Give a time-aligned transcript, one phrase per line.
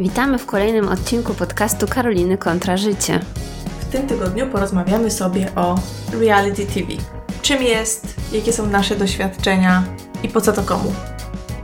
[0.00, 3.20] Witamy w kolejnym odcinku podcastu Karoliny Kontra Życie.
[3.80, 5.78] W tym tygodniu porozmawiamy sobie o
[6.12, 6.92] reality TV.
[7.42, 9.84] Czym jest, jakie są nasze doświadczenia
[10.22, 10.94] i po co to komu.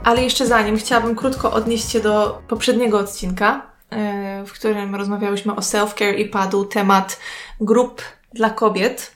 [0.03, 5.59] Ale jeszcze zanim chciałabym krótko odnieść się do poprzedniego odcinka, e, w którym rozmawiałyśmy o
[5.59, 7.19] self-care i padł temat
[7.61, 8.01] grup
[8.33, 9.11] dla kobiet,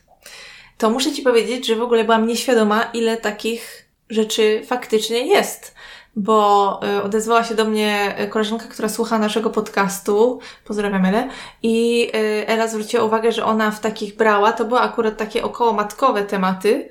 [0.77, 5.75] to muszę Ci powiedzieć, że w ogóle byłam nieświadoma, ile takich rzeczy faktycznie jest
[6.15, 11.29] bo y, odezwała się do mnie koleżanka, która słucha naszego podcastu, pozdrawiam Elę,
[11.63, 15.73] i y, Ela zwróciła uwagę, że ona w takich brała, to były akurat takie około
[15.73, 16.89] matkowe tematy,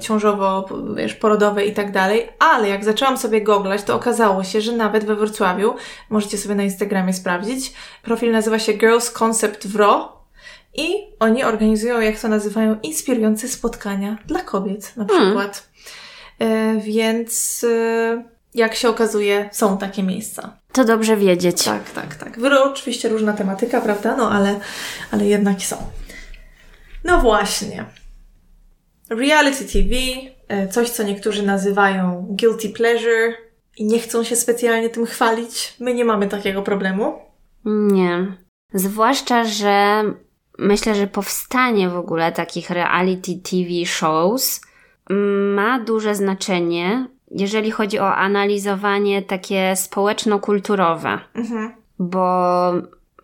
[0.00, 4.72] ciążowo, wiesz, porodowe i tak dalej, ale jak zaczęłam sobie googlać, to okazało się, że
[4.72, 5.74] nawet we Wrocławiu,
[6.10, 10.22] możecie sobie na Instagramie sprawdzić, profil nazywa się Girls Concept Wro,
[10.74, 15.26] i oni organizują, jak to nazywają, inspirujące spotkania dla kobiet, na hmm.
[15.26, 15.68] przykład.
[16.38, 16.80] Hmm.
[16.80, 17.66] więc
[18.54, 20.56] jak się okazuje, są takie miejsca.
[20.72, 21.64] To dobrze wiedzieć.
[21.64, 22.38] Tak, tak, tak.
[22.40, 24.16] Wyro oczywiście różna tematyka, prawda?
[24.16, 24.60] No ale,
[25.10, 25.76] ale jednak są.
[27.04, 27.84] No właśnie.
[29.10, 29.94] Reality TV,
[30.48, 33.34] e, coś co niektórzy nazywają guilty pleasure
[33.76, 35.76] i nie chcą się specjalnie tym chwalić.
[35.80, 37.18] My nie mamy takiego problemu.
[37.64, 38.26] Nie.
[38.74, 40.02] Zwłaszcza, że
[40.58, 44.60] myślę, że powstanie w ogóle takich reality TV shows
[45.54, 51.72] ma duże znaczenie jeżeli chodzi o analizowanie takie społeczno-kulturowe, mhm.
[51.98, 52.26] bo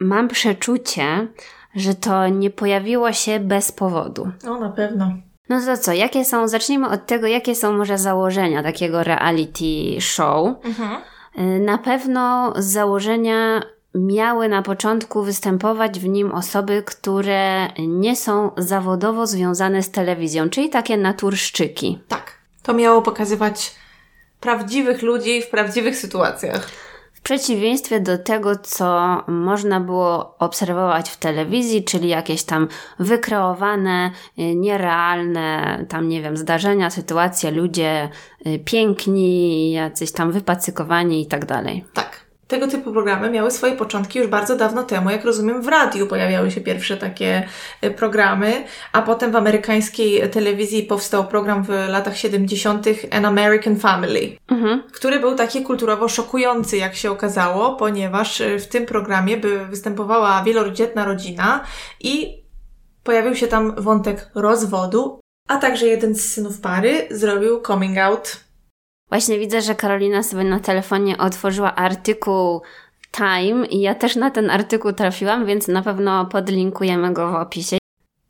[0.00, 1.28] mam przeczucie,
[1.74, 4.30] że to nie pojawiło się bez powodu.
[4.44, 5.12] No, na pewno.
[5.48, 10.48] No to co, jakie są, zacznijmy od tego, jakie są może założenia takiego reality show.
[10.64, 11.00] Mhm.
[11.38, 13.62] Y, na pewno założenia
[13.94, 20.68] miały na początku występować w nim osoby, które nie są zawodowo związane z telewizją, czyli
[20.68, 21.98] takie naturszczyki.
[22.08, 22.38] Tak.
[22.62, 23.74] To miało pokazywać
[24.40, 26.68] prawdziwych ludzi w prawdziwych sytuacjach.
[27.12, 34.54] W przeciwieństwie do tego, co można było obserwować w telewizji, czyli jakieś tam wykreowane, y,
[34.54, 38.08] nierealne, tam nie wiem, zdarzenia, sytuacje, ludzie
[38.46, 41.84] y, piękni, jacyś tam wypacykowani i tak dalej.
[41.94, 42.27] Tak.
[42.48, 45.10] Tego typu programy miały swoje początki już bardzo dawno temu.
[45.10, 47.48] Jak rozumiem, w radiu pojawiały się pierwsze takie
[47.84, 52.86] y, programy, a potem w amerykańskiej telewizji powstał program w latach 70.
[53.10, 54.82] An American Family, mhm.
[54.92, 60.42] który był taki kulturowo szokujący, jak się okazało, ponieważ y, w tym programie by występowała
[60.42, 61.64] wielodzietna rodzina
[62.00, 62.42] i
[63.02, 68.47] pojawił się tam wątek rozwodu, a także jeden z synów pary zrobił coming out
[69.08, 72.62] Właśnie widzę, że Karolina sobie na telefonie otworzyła artykuł
[73.10, 77.78] Time i ja też na ten artykuł trafiłam, więc na pewno podlinkujemy go w opisie.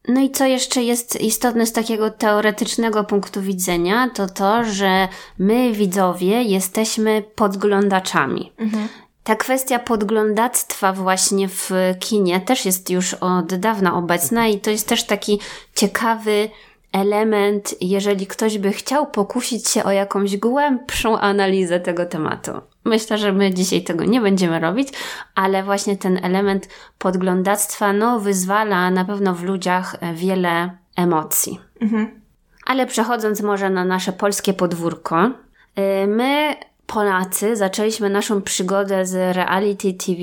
[0.08, 5.08] No i co jeszcze jest istotne z takiego teoretycznego punktu widzenia, to to, że
[5.38, 8.52] my, widzowie, jesteśmy podglądaczami.
[8.58, 8.88] Mhm.
[9.24, 14.88] Ta kwestia podglądactwa właśnie w kinie też jest już od dawna obecna i to jest
[14.88, 15.40] też taki
[15.74, 16.50] ciekawy
[16.92, 22.52] element, jeżeli ktoś by chciał pokusić się o jakąś głębszą analizę tego tematu.
[22.84, 24.88] Myślę, że my dzisiaj tego nie będziemy robić,
[25.34, 26.68] ale właśnie ten element
[26.98, 31.60] podglądactwa, no, wyzwala na pewno w ludziach wiele emocji.
[31.80, 32.20] Mhm.
[32.66, 36.54] Ale przechodząc może na nasze polskie podwórko, y, my,
[36.86, 40.20] Polacy, zaczęliśmy naszą przygodę z reality TV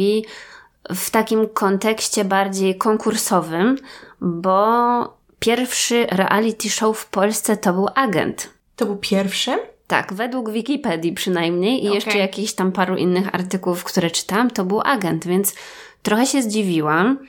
[0.89, 3.77] w takim kontekście bardziej konkursowym,
[4.21, 8.49] bo pierwszy reality show w Polsce to był Agent.
[8.75, 9.57] To był pierwszy?
[9.87, 11.95] Tak, według Wikipedii przynajmniej i okay.
[11.95, 15.55] jeszcze jakichś tam paru innych artykułów, które czytałam, to był Agent, więc
[16.03, 17.19] trochę się zdziwiłam,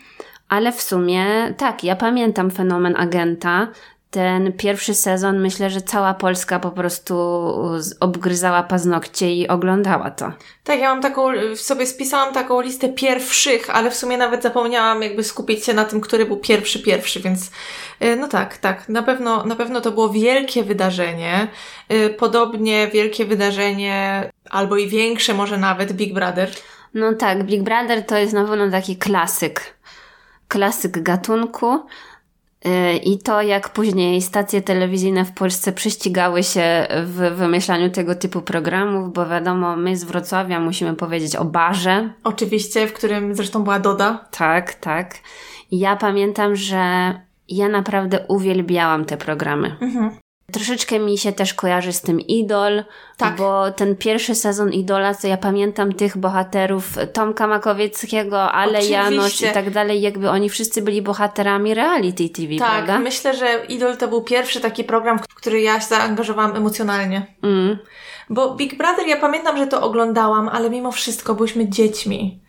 [0.48, 3.68] ale w sumie tak, ja pamiętam fenomen Agenta
[4.10, 7.14] ten pierwszy sezon myślę, że cała Polska po prostu
[8.00, 10.32] obgryzała paznokcie i oglądała to.
[10.64, 15.24] Tak, ja mam taką, sobie spisałam taką listę pierwszych, ale w sumie nawet zapomniałam jakby
[15.24, 17.50] skupić się na tym, który był pierwszy, pierwszy, więc
[18.02, 21.48] y, no tak, tak, na pewno, na pewno to było wielkie wydarzenie.
[21.92, 26.50] Y, podobnie wielkie wydarzenie, albo i większe może nawet Big Brother.
[26.94, 29.76] No tak, Big Brother to jest na pewno taki klasyk.
[30.48, 31.86] Klasyk gatunku.
[32.66, 38.40] Y, I to, jak później stacje telewizyjne w Polsce prześcigały się w wymyślaniu tego typu
[38.40, 42.12] programów, bo wiadomo, my z Wrocławia musimy powiedzieć o barze.
[42.24, 44.28] Oczywiście, w którym zresztą była Doda.
[44.30, 45.14] Tak, tak.
[45.70, 47.14] Ja pamiętam, że
[47.48, 49.76] ja naprawdę uwielbiałam te programy.
[49.80, 50.25] Mhm.
[50.52, 52.84] Troszeczkę mi się też kojarzy z tym Idol,
[53.16, 53.36] tak.
[53.36, 58.94] bo ten pierwszy sezon Idola, co ja pamiętam tych bohaterów Tomka Makowieckiego, Ale Oczywiście.
[58.94, 62.98] Janosz i tak dalej, jakby oni wszyscy byli bohaterami reality TV, tak, prawda?
[62.98, 67.26] myślę, że Idol to był pierwszy taki program, w który ja się zaangażowałam emocjonalnie.
[67.42, 67.78] Mm.
[68.30, 72.40] Bo Big Brother, ja pamiętam, że to oglądałam, ale mimo wszystko byliśmy dziećmi.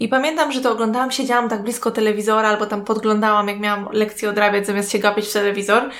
[0.00, 4.30] I pamiętam, że to oglądałam, siedziałam tak blisko telewizora, albo tam podglądałam, jak miałam lekcję
[4.30, 5.90] odrabiać, zamiast się gapić w telewizor.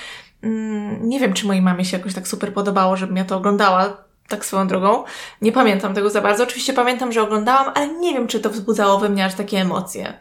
[0.41, 3.97] Mm, nie wiem, czy mojej mamie się jakoś tak super podobało, żebym ja to oglądała,
[4.27, 5.03] tak swoją drogą.
[5.41, 6.43] Nie pamiętam tego za bardzo.
[6.43, 10.13] Oczywiście pamiętam, że oglądałam, ale nie wiem, czy to wzbudzało we mnie aż takie emocje.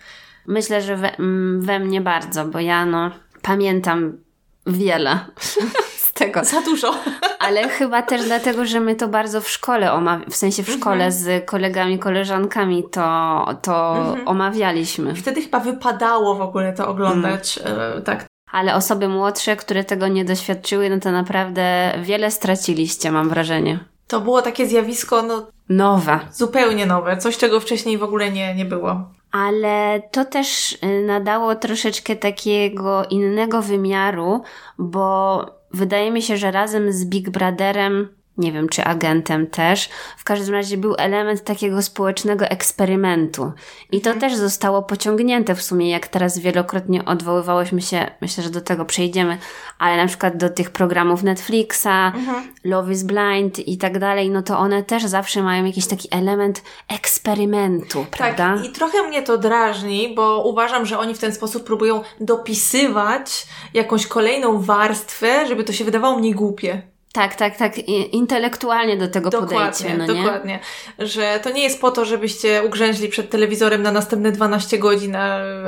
[0.47, 3.11] Myślę, że we, mm, we mnie bardzo, bo ja no
[3.43, 4.19] pamiętam
[4.67, 5.19] wiele
[6.05, 6.45] z tego.
[6.45, 6.95] Za dużo.
[7.39, 11.05] Ale chyba też dlatego, że my to bardzo w szkole omawialiśmy, w sensie w szkole
[11.05, 11.12] mhm.
[11.12, 14.29] z kolegami, koleżankami to, to mhm.
[14.29, 15.15] omawialiśmy.
[15.15, 17.59] Wtedy chyba wypadało w ogóle to oglądać.
[17.59, 18.03] Mhm.
[18.03, 23.79] Tak, ale osoby młodsze, które tego nie doświadczyły, no to naprawdę wiele straciliście, mam wrażenie.
[24.07, 25.47] To było takie zjawisko, no.
[25.69, 26.21] Nowe.
[26.33, 27.17] Zupełnie nowe.
[27.17, 29.11] Coś, czego wcześniej w ogóle nie, nie było.
[29.33, 34.43] Ale to też y, nadało troszeczkę takiego innego wymiaru,
[34.79, 39.88] bo wydaje mi się, że razem z Big Brotherem nie wiem czy agentem też.
[40.17, 43.53] W każdym razie był element takiego społecznego eksperymentu.
[43.93, 44.21] I to mhm.
[44.21, 49.38] też zostało pociągnięte w sumie, jak teraz wielokrotnie odwoływałyśmy się, myślę, że do tego przejdziemy,
[49.79, 52.53] ale na przykład do tych programów Netflixa, mhm.
[52.65, 56.62] Love is Blind i tak dalej, no to one też zawsze mają jakiś taki element
[56.88, 58.56] eksperymentu, tak, prawda?
[58.56, 63.47] Tak, i trochę mnie to drażni, bo uważam, że oni w ten sposób próbują dopisywać
[63.75, 66.96] jakąś kolejną warstwę, żeby to się wydawało mniej głupie.
[67.17, 67.79] Tak, tak, tak.
[68.13, 69.97] Intelektualnie do tego dokładnie, podejdźcie.
[69.97, 70.23] No nie?
[70.23, 70.59] Dokładnie.
[70.99, 75.17] Że to nie jest po to, żebyście ugrzęźli przed telewizorem na następne 12 godzin,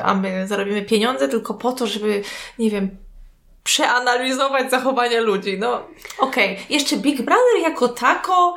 [0.04, 2.22] a my zarobimy pieniądze, tylko po to, żeby,
[2.58, 2.96] nie wiem,
[3.64, 5.58] przeanalizować zachowania ludzi.
[5.58, 5.74] No,
[6.18, 6.52] okej.
[6.52, 6.66] Okay.
[6.70, 8.54] Jeszcze Big Brother jako tako,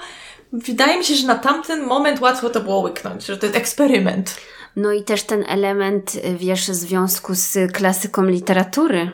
[0.53, 4.35] wydaje mi się, że na tamten moment łatwo to było łyknąć, że to jest eksperyment.
[4.75, 9.11] No i też ten element, wiesz, w związku z klasyką literatury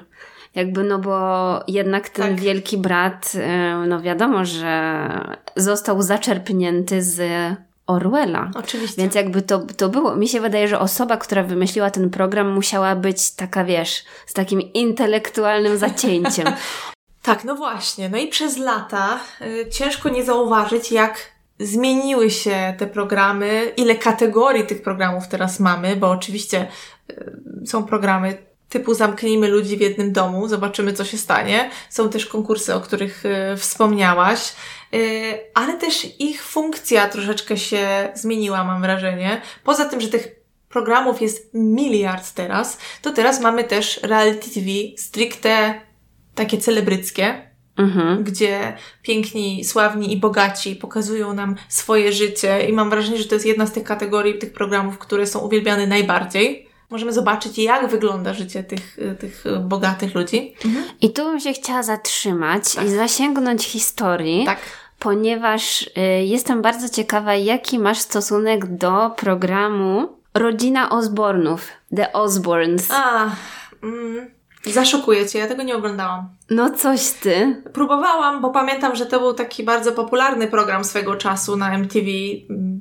[0.58, 2.40] jakby, no bo jednak ten tak.
[2.40, 5.10] wielki brat, e, no wiadomo, że
[5.56, 7.22] został zaczerpnięty z
[7.88, 8.52] Orwella.
[8.56, 9.02] Oczywiście.
[9.02, 10.16] Więc jakby to, to było.
[10.16, 14.62] Mi się wydaje, że osoba, która wymyśliła ten program, musiała być taka, wiesz, z takim
[14.62, 16.48] intelektualnym zacięciem.
[17.22, 18.10] tak, no właśnie.
[18.10, 21.18] No i przez lata y, ciężko nie zauważyć, jak
[21.60, 26.68] zmieniły się te programy, ile kategorii tych programów teraz mamy, bo oczywiście
[27.12, 27.34] y,
[27.66, 31.70] są programy typu zamknijmy ludzi w jednym domu, zobaczymy co się stanie.
[31.90, 34.54] Są też konkursy, o których y, wspomniałaś,
[34.94, 39.42] y, ale też ich funkcja troszeczkę się zmieniła, mam wrażenie.
[39.64, 40.28] Poza tym, że tych
[40.70, 44.68] programów jest miliard teraz, to teraz mamy też reality TV
[44.98, 45.82] stricte
[46.36, 47.48] takie celebryckie,
[47.78, 48.24] Mhm.
[48.24, 53.46] gdzie piękni, sławni i bogaci pokazują nam swoje życie i mam wrażenie, że to jest
[53.46, 58.64] jedna z tych kategorii tych programów, które są uwielbiane najbardziej możemy zobaczyć, jak wygląda życie
[58.64, 60.56] tych, tych bogatych ludzi.
[60.66, 60.86] Mhm.
[61.02, 62.86] I tu bym się chciała zatrzymać tak.
[62.86, 64.46] i zasięgnąć historii.
[64.46, 64.60] Tak.
[65.00, 65.92] Ponieważ y,
[66.26, 72.92] jestem bardzo ciekawa, jaki masz stosunek do programu Rodzina Osbornów, The Osborns.
[72.92, 73.30] A,
[73.84, 74.37] mm,
[74.74, 76.30] Zaszokuje cię, ja tego nie oglądałam.
[76.50, 77.64] No coś ty.
[77.74, 82.08] Próbowałam, bo pamiętam, że to był taki bardzo popularny program swego czasu na MTV,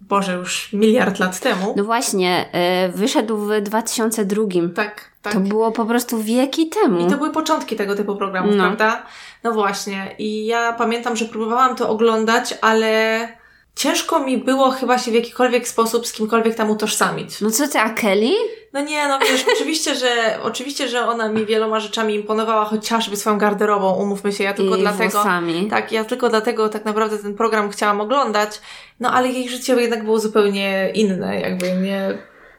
[0.08, 1.74] Boże, już miliard lat temu.
[1.76, 2.46] No właśnie,
[2.86, 4.42] yy, wyszedł w 2002.
[4.74, 5.32] Tak, tak.
[5.32, 7.06] To było po prostu wieki temu.
[7.06, 8.64] I to były początki tego typu programów, no.
[8.64, 9.02] prawda?
[9.44, 10.14] No właśnie.
[10.18, 13.28] I ja pamiętam, że próbowałam to oglądać, ale
[13.76, 17.40] ciężko mi było chyba się w jakikolwiek sposób z kimkolwiek tam utożsamić.
[17.40, 18.32] No co ty, a Kelly?
[18.72, 23.38] No nie, no wiesz, oczywiście, że oczywiście, że ona mi wieloma rzeczami imponowała, chociażby swoją
[23.38, 25.10] garderobą, umówmy się, ja tylko I dlatego.
[25.10, 25.66] Włosami.
[25.70, 28.60] Tak, ja tylko dlatego tak naprawdę ten program chciałam oglądać,
[29.00, 32.18] no ale jej życie jednak było zupełnie inne, jakby nie.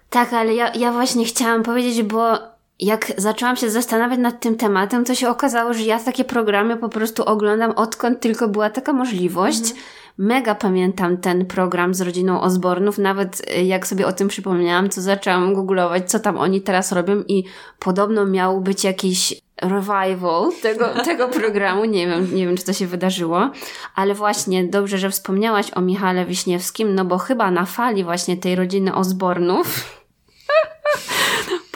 [0.09, 2.37] Tak, ale ja, ja właśnie chciałam powiedzieć, bo
[2.79, 6.89] jak zaczęłam się zastanawiać nad tym tematem, to się okazało, że ja takie programy po
[6.89, 9.59] prostu oglądam odkąd tylko była taka możliwość.
[9.59, 9.77] Mhm.
[10.17, 15.01] Mega pamiętam ten program z rodziną Osbornów, nawet y, jak sobie o tym przypomniałam, to
[15.01, 17.43] zaczęłam googlować, co tam oni teraz robią i
[17.79, 21.85] podobno miał być jakiś revival tego, tego programu.
[21.85, 23.51] Nie wiem, nie wiem, czy to się wydarzyło,
[23.95, 28.55] ale właśnie dobrze, że wspomniałaś o Michale Wiśniewskim, no bo chyba na fali właśnie tej
[28.55, 29.67] rodziny Osbornów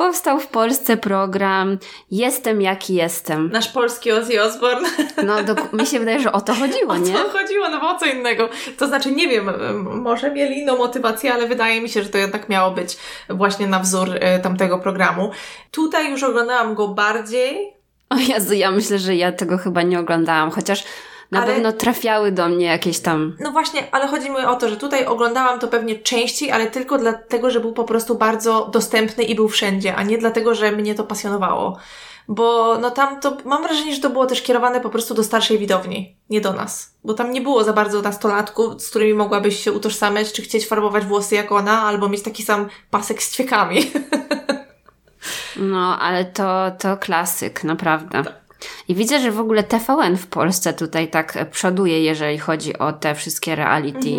[0.02, 1.78] powstał w Polsce program
[2.12, 3.50] Jestem jaki jestem.
[3.52, 4.90] Nasz polski Ozzy Osbourne.
[5.26, 7.14] No, do, mi się wydaje, że o to chodziło, nie?
[7.22, 8.50] O to chodziło, no bo o co innego.
[8.78, 9.52] To znaczy, nie wiem,
[10.02, 12.98] może mieli inną motywację, ale wydaje mi się, że to jednak miało być
[13.30, 15.32] właśnie na wzór e, tamtego programu.
[15.72, 17.74] Tutaj już oglądałam go bardziej
[18.10, 20.84] O Jezu, ja myślę, że ja tego chyba nie oglądałam, chociaż
[21.32, 23.36] na Ale- pewno trafiały do mnie jakieś tam...
[23.40, 26.98] No właśnie, ale chodzi mi o to, że tutaj oglądałam to pewnie częściej, ale tylko
[26.98, 30.96] dlatego, że był po prostu bardzo dostępny i był wszędzie, a nie dlatego, że mnie
[30.96, 31.78] to pasjonowało.
[32.28, 35.58] Bo no tam to, mam wrażenie, że to było też kierowane po prostu do starszej
[35.58, 36.96] widowni, nie do nas.
[37.04, 41.06] Bo tam nie było za bardzo nastolatków, z którymi mogłabyś się utożsamiać, czy chcieć farbować
[41.06, 43.82] włosy jak ona, albo mieć taki sam pasek z ćwiekami.
[45.56, 48.24] No, ale to, to klasyk, naprawdę.
[48.88, 53.16] I widzę, że w ogóle TVN w Polsce tutaj tak przoduje, jeżeli chodzi o te
[53.16, 54.12] wszystkie reality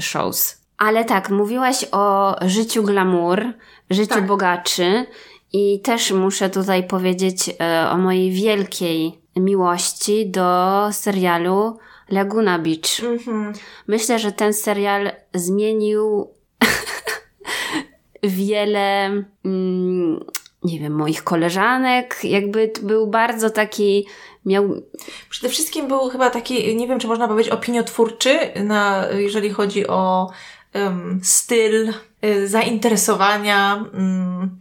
[0.00, 0.64] shows.
[0.78, 3.44] Ale tak, mówiłaś o życiu glamour,
[3.90, 4.26] życiu Tak.
[4.26, 5.06] bogaczy
[5.52, 11.78] i też muszę tutaj powiedzieć e, o mojej wielkiej miłości do serialu
[12.10, 13.00] Laguna Beach.
[13.02, 13.52] Mhm.
[13.86, 16.28] Myślę, że ten serial zmienił
[18.22, 19.06] wiele,
[19.44, 20.24] mm,
[20.64, 22.18] nie wiem, moich koleżanek.
[22.24, 24.06] Jakby był bardzo taki,
[24.46, 24.82] miał,
[25.30, 30.30] Przede wszystkim był chyba taki, nie wiem, czy można powiedzieć opiniotwórczy, na, jeżeli chodzi o
[30.72, 31.92] em, styl,
[32.24, 33.84] y, zainteresowania.
[33.94, 34.60] mm,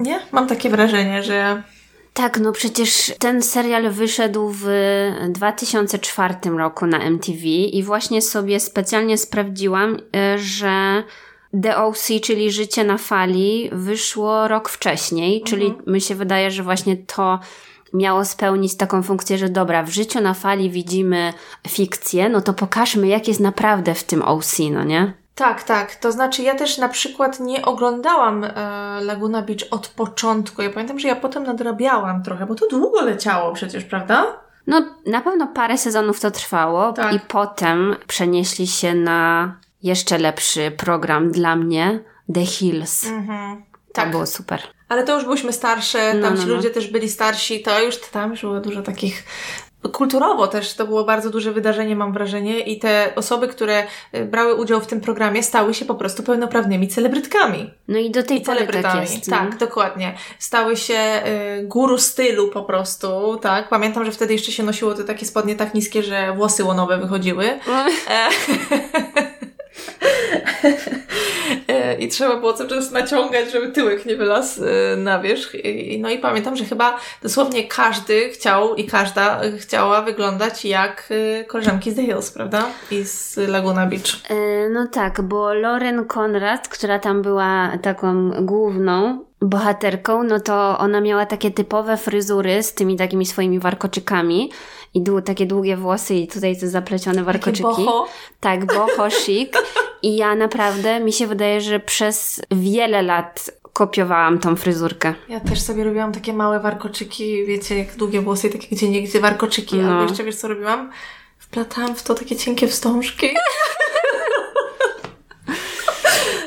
[0.00, 0.20] nie?
[0.32, 1.62] Mam takie wrażenie, że
[2.14, 4.66] tak, no przecież ten serial wyszedł w
[5.28, 11.02] 2004 roku na MTV i właśnie sobie specjalnie sprawdziłam, y, że
[11.62, 16.96] The OC, czyli Życie na fali, wyszło rok wcześniej, czyli mi się wydaje, że właśnie
[16.96, 17.38] to
[17.92, 21.32] miało spełnić taką funkcję, że dobra, w Życiu na fali widzimy
[21.68, 25.12] fikcję, no to pokażmy, jak jest naprawdę w tym OC, no nie?
[25.34, 25.94] Tak, tak.
[25.94, 28.50] To znaczy, ja też na przykład nie oglądałam e,
[29.00, 30.62] Laguna Beach od początku.
[30.62, 34.26] Ja pamiętam, że ja potem nadrabiałam trochę, bo to długo leciało przecież, prawda?
[34.66, 37.14] No, na pewno parę sezonów to trwało Tak.
[37.14, 42.00] i potem przenieśli się na jeszcze lepszy program dla mnie,
[42.34, 43.06] The Hills.
[43.06, 43.62] Mhm.
[43.72, 44.10] To Tak.
[44.10, 44.62] było super.
[44.88, 46.54] Ale to już byliśmy starsze, tam No, ci no, no.
[46.54, 49.24] ludzie też byli starsi, to już tam już było dużo takich.
[49.92, 54.54] Kulturowo też to było bardzo duże wydarzenie, mam wrażenie, i te osoby, które y, brały
[54.54, 57.70] udział w tym programie, stały się po prostu pełnoprawnymi celebrytkami.
[57.88, 59.28] No i do tej I pory tak jest.
[59.28, 59.36] no.
[59.36, 60.14] tak, dokładnie.
[60.38, 61.22] Stały się
[61.58, 63.68] y, guru stylu po prostu, tak.
[63.68, 67.44] Pamiętam, że wtedy jeszcze się nosiło te takie spodnie tak niskie, że włosy łonowe wychodziły.
[67.46, 67.60] E,
[68.08, 68.28] E,
[71.98, 75.52] I trzeba było cały czas naciągać, żeby tyłek nie wylazł e, na wierzch.
[75.98, 81.08] No i pamiętam, że chyba dosłownie każdy chciał i każda chciała wyglądać jak
[81.40, 82.66] e, koleżanki z The Hills, prawda?
[82.90, 84.30] I z Laguna Beach.
[84.30, 91.00] E, No tak, bo Lauren Conrad, która tam była taką główną bohaterką, no to ona
[91.00, 94.50] miała takie typowe fryzury z tymi takimi swoimi warkoczykami
[94.94, 97.62] i było takie długie włosy i tutaj te zaplecione Takie warkoczyki.
[97.62, 98.06] boho.
[98.40, 99.52] Tak, boho chic.
[100.02, 105.14] I ja naprawdę, mi się wydaje, że przez wiele lat kopiowałam tą fryzurkę.
[105.28, 109.20] Ja też sobie robiłam takie małe warkoczyki, wiecie, jak długie włosy i takie gdzie niegdzie
[109.20, 109.76] warkoczyki.
[109.76, 109.90] No.
[109.90, 110.90] Albo jeszcze wiesz co robiłam?
[111.38, 113.26] Wplatałam w to takie cienkie wstążki.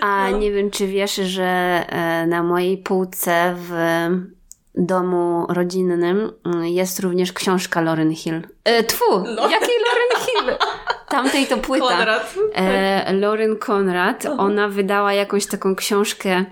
[0.06, 0.38] A No.
[0.38, 1.44] nie wiem, czy wiesz, że
[1.90, 3.72] e, na mojej półce w
[4.76, 8.42] domu rodzinnym mm, jest również książka Lauren Hill.
[8.64, 10.56] E, tfu, Lauren- jakiej Lauren Hill?
[11.10, 11.88] Tamtej to płyta.
[11.88, 12.36] Konrad.
[12.56, 16.46] E, Lauren Conrad, ona wydała jakąś taką książkę,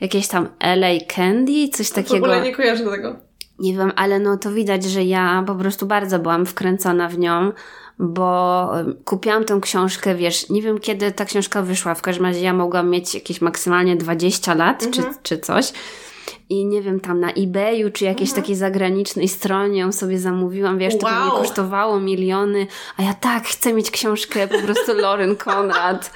[0.00, 2.16] jakieś tam LA Candy, coś W takiego.
[2.16, 3.16] ogóle nie kojarzę tego.
[3.58, 7.52] Nie wiem, ale no to widać, że ja po prostu bardzo byłam wkręcona w nią,
[7.98, 8.70] bo
[9.04, 12.90] kupiłam tę książkę, wiesz, nie wiem kiedy ta książka wyszła, w każdym razie ja mogłam
[12.90, 15.72] mieć jakieś maksymalnie 20 lat czy, czy coś.
[16.50, 20.98] I nie wiem, tam na eBayu, czy jakiejś takiej zagranicznej stronie ją sobie zamówiłam, wiesz,
[20.98, 21.14] to Wow.
[21.14, 26.10] pewnie kosztowało miliony, a ja tak chcę mieć książkę po prostu Lauren Conrad.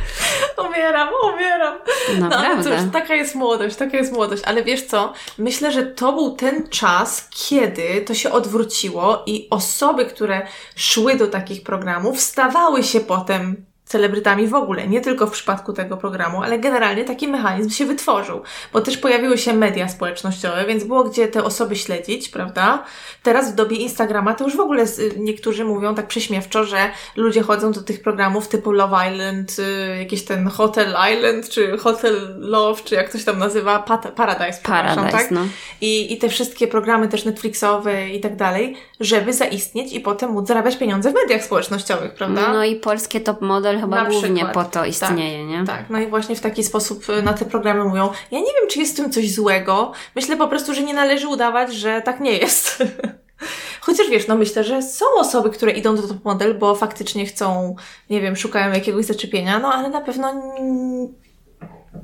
[0.68, 1.78] Umieram, umieram.
[2.20, 2.64] No Naprawdę.
[2.82, 4.42] cóż, taka jest młodość, taka jest młodość.
[4.46, 5.12] Ale wiesz co?
[5.38, 11.26] Myślę, że to był ten czas, kiedy to się odwróciło i osoby, które szły do
[11.26, 16.58] takich programów, stawały się potem celebrytami w ogóle, nie tylko w przypadku tego programu, ale
[16.58, 18.42] generalnie taki mechanizm się wytworzył,
[18.72, 22.84] bo też pojawiły się media społecznościowe, więc było gdzie te osoby śledzić, prawda?
[23.22, 24.84] Teraz w dobie Instagrama to już w ogóle
[25.16, 30.24] niektórzy mówią tak prześmiewczo, że ludzie chodzą do tych programów typu Love Island, y, jakiś
[30.24, 35.10] ten Hotel Island, czy Hotel Love, czy jak to się tam nazywa, Pat- Paradise, Paradise,
[35.10, 35.30] tak?
[35.30, 35.40] no.
[35.80, 40.48] I, I te wszystkie programy też Netflixowe i tak dalej, żeby zaistnieć i potem móc
[40.48, 42.52] zarabiać pieniądze w mediach społecznościowych, prawda?
[42.52, 44.54] No i polskie top model chyba Na głównie przykład.
[44.54, 45.64] po to istnieje, nie?
[45.64, 48.10] Tak, no i właśnie w taki sposób y, na te programy mówią.
[48.30, 49.92] Ja nie wiem, czy jest w tym coś złego.
[50.14, 52.82] Myślę po prostu, że nie należy udawać, że tak nie jest.
[53.80, 57.76] Chociaż wiesz, no myślę, że są osoby, które idą do top model, bo faktycznie chcą,
[58.10, 60.52] nie wiem, szukają jakiegoś zaczepienia, no ale na pewno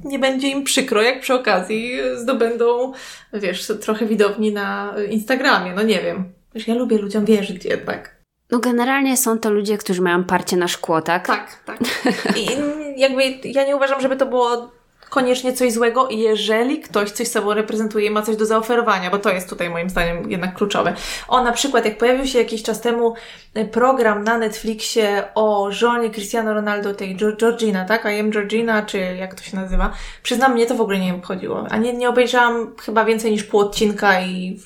[0.05, 2.93] nie będzie im przykro, jak przy okazji zdobędą,
[3.33, 5.73] wiesz, trochę widowni na Instagramie.
[5.75, 6.33] No nie wiem.
[6.55, 8.14] Wiesz, ja lubię ludziom wierzyć jednak.
[8.55, 11.27] No generalnie są to ludzie, którzy mają parcie na szkło, tak?
[11.27, 11.79] Tak, tak.
[12.37, 12.47] I
[12.97, 14.71] jakby ja nie uważam, żeby to było
[15.11, 19.31] koniecznie coś złego, jeżeli ktoś coś sobą reprezentuje i ma coś do zaoferowania, bo to
[19.31, 20.95] jest tutaj moim zdaniem jednak kluczowe.
[21.29, 23.15] O, na przykład, jak pojawił się jakiś czas temu
[23.55, 28.05] e, program na Netflixie o żonie Cristiano Ronaldo, tej Georgina, tak?
[28.05, 29.93] I am Georgina, czy jak to się nazywa.
[30.23, 31.67] Przyznam, mnie to w ogóle nie obchodziło.
[31.71, 34.61] A nie, nie obejrzałam chyba więcej niż pół odcinka i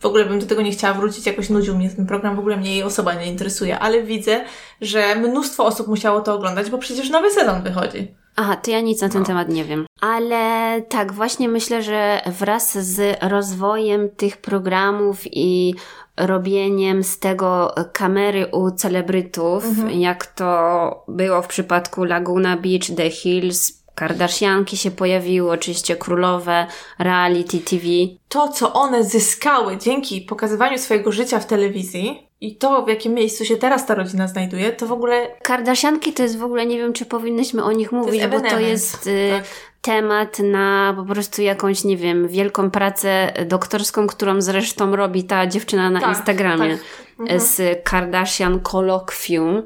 [0.00, 2.56] w ogóle bym do tego nie chciała wrócić, jakoś nudził mnie ten program, w ogóle
[2.56, 4.44] mnie jej osoba nie interesuje, ale widzę,
[4.80, 8.14] że mnóstwo osób musiało to oglądać, bo przecież nowy sezon wychodzi.
[8.36, 9.26] Aha, to ja nic na ten no.
[9.26, 9.86] temat nie wiem.
[10.00, 15.74] Ale tak, właśnie myślę, że wraz z rozwojem tych programów i
[16.16, 19.90] robieniem z tego kamery u celebrytów, mhm.
[19.90, 26.66] jak to było w przypadku Laguna Beach, The Hills, Kardashianki się pojawiły, oczywiście królowe,
[26.98, 27.86] reality TV.
[28.28, 33.44] To, co one zyskały dzięki pokazywaniu swojego życia w telewizji i to, w jakim miejscu
[33.44, 35.28] się teraz ta rodzina znajduje, to w ogóle...
[35.42, 38.58] Kardashianki to jest w ogóle, nie wiem, czy powinnyśmy o nich mówić, to bo to
[38.58, 39.44] jest y, tak.
[39.82, 45.90] temat na po prostu jakąś, nie wiem, wielką pracę doktorską, którą zresztą robi ta dziewczyna
[45.90, 46.86] na tak, Instagramie tak.
[47.20, 47.40] Mhm.
[47.40, 49.62] z Kardashian Colloquium.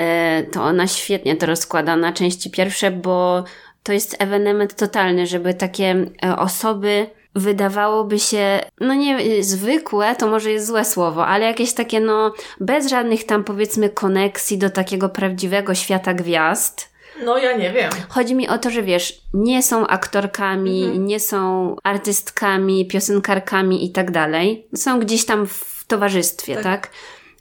[0.00, 3.44] Y, to ona świetnie to rozkłada na części pierwsze, bo
[3.84, 10.50] to jest ewenement totalny, żeby takie e, osoby wydawałoby się, no nie zwykłe, to może
[10.50, 15.74] jest złe słowo, ale jakieś takie, no, bez żadnych tam powiedzmy koneksji do takiego prawdziwego
[15.74, 16.94] świata gwiazd.
[17.24, 17.90] No, ja nie wiem.
[18.08, 21.06] Chodzi mi o to, że wiesz, nie są aktorkami, mhm.
[21.06, 24.66] nie są artystkami, piosenkarkami i tak dalej.
[24.74, 26.64] Są gdzieś tam w towarzystwie, tak?
[26.64, 26.90] tak?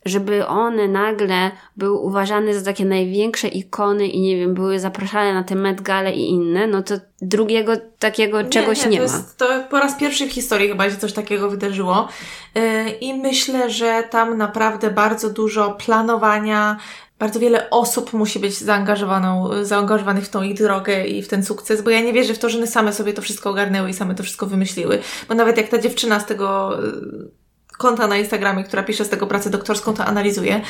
[0.05, 5.43] Żeby one nagle były uważane za takie największe ikony i nie wiem, były zapraszane na
[5.43, 9.13] te Met Gale i inne, no to drugiego takiego nie, czegoś nie, nie to ma.
[9.13, 12.07] Jest, to po raz pierwszy w historii chyba się coś takiego wydarzyło
[12.55, 16.77] yy, i myślę, że tam naprawdę bardzo dużo planowania,
[17.19, 21.81] bardzo wiele osób musi być zaangażowaną, zaangażowanych w tą ich drogę i w ten sukces,
[21.81, 24.15] bo ja nie wierzę w to, że one same sobie to wszystko ogarnęły i same
[24.15, 24.99] to wszystko wymyśliły.
[25.29, 26.77] Bo nawet jak ta dziewczyna z tego
[27.83, 30.61] konta na Instagramie, która pisze z tego pracę doktorską, to analizuje,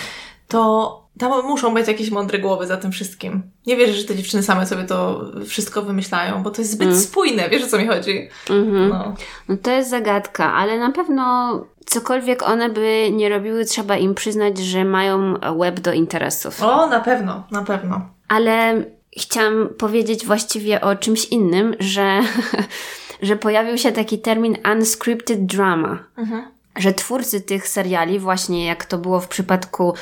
[0.47, 3.43] to tam muszą być jakieś mądre głowy za tym wszystkim.
[3.67, 6.99] Nie wierzę, że te dziewczyny same sobie to wszystko wymyślają, bo to jest zbyt mm.
[6.99, 8.29] spójne, wiesz o co mi chodzi?
[8.47, 8.89] Mm-hmm.
[8.89, 9.13] No.
[9.49, 14.57] no to jest zagadka, ale na pewno cokolwiek one by nie robiły, trzeba im przyznać,
[14.57, 16.63] że mają web do interesów.
[16.63, 18.01] O, na pewno, na pewno.
[18.27, 18.83] Ale
[19.17, 22.19] chciałam powiedzieć właściwie o czymś innym, że,
[23.21, 25.99] że pojawił się taki termin unscripted drama.
[26.17, 29.93] Mhm że twórcy tych seriali, właśnie jak to było w przypadku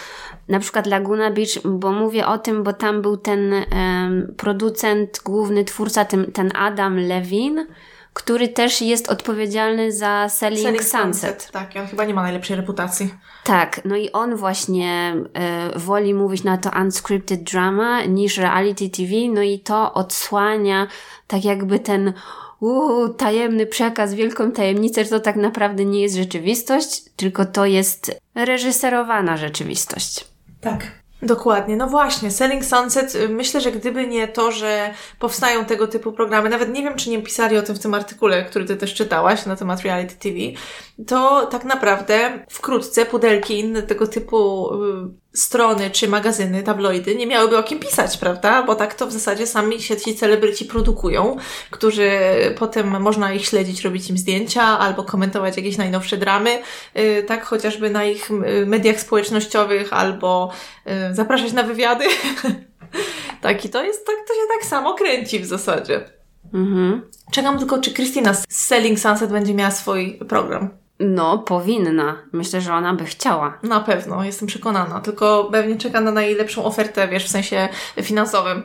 [0.48, 5.66] na przykład Laguna Beach, bo mówię o tym, bo tam był ten um, producent, główny
[5.66, 7.68] twórca, ten, ten Adam Levin,
[8.14, 11.42] który też jest odpowiedzialny za Selling, Selling Sunset.
[11.42, 11.52] Sunset.
[11.52, 13.14] Tak, on chyba nie ma najlepszej reputacji.
[13.44, 19.12] Tak, no i on właśnie e, woli mówić na to unscripted drama niż reality TV,
[19.34, 20.88] no i to odsłania
[21.28, 22.14] tak jakby ten
[22.62, 28.20] uuu, tajemny przekaz, wielką tajemnicę, że to tak naprawdę nie jest rzeczywistość, tylko to jest
[28.36, 30.26] reżyserowana rzeczywistość.
[30.62, 31.02] Tak.
[31.24, 36.12] Dokładnie, no właśnie, Selling Sunset, y, myślę, że gdyby nie to, że powstają tego typu
[36.12, 38.94] programy, nawet nie wiem, czy nie pisali o tym w tym artykule, który ty też
[38.94, 40.38] czytałaś na temat reality TV,
[41.08, 47.58] to tak naprawdę wkrótce pudelki inne tego typu y, strony czy magazyny, tabloidy nie miałyby
[47.58, 48.64] o kim pisać, prawda?
[48.64, 51.38] Bo tak to w zasadzie sami się ci celebryci produkują,
[51.70, 52.12] którzy
[52.60, 56.62] potem można ich śledzić, robić im zdjęcia albo komentować jakieś najnowsze dramy,
[56.96, 60.52] yy, tak chociażby na ich yy, mediach społecznościowych albo
[60.86, 62.06] yy, zapraszać na wywiady.
[63.42, 66.10] tak i to jest, tak to się tak samo kręci w zasadzie.
[66.54, 67.02] Mhm.
[67.32, 70.81] Czekam tylko, czy Krystyna z Selling Sunset będzie miała swój program.
[71.02, 72.18] No, powinna.
[72.32, 73.58] Myślę, że ona by chciała.
[73.64, 75.00] Na pewno, jestem przekonana.
[75.00, 77.70] Tylko pewnie czeka na najlepszą ofertę, wiesz, w sensie
[78.02, 78.64] finansowym.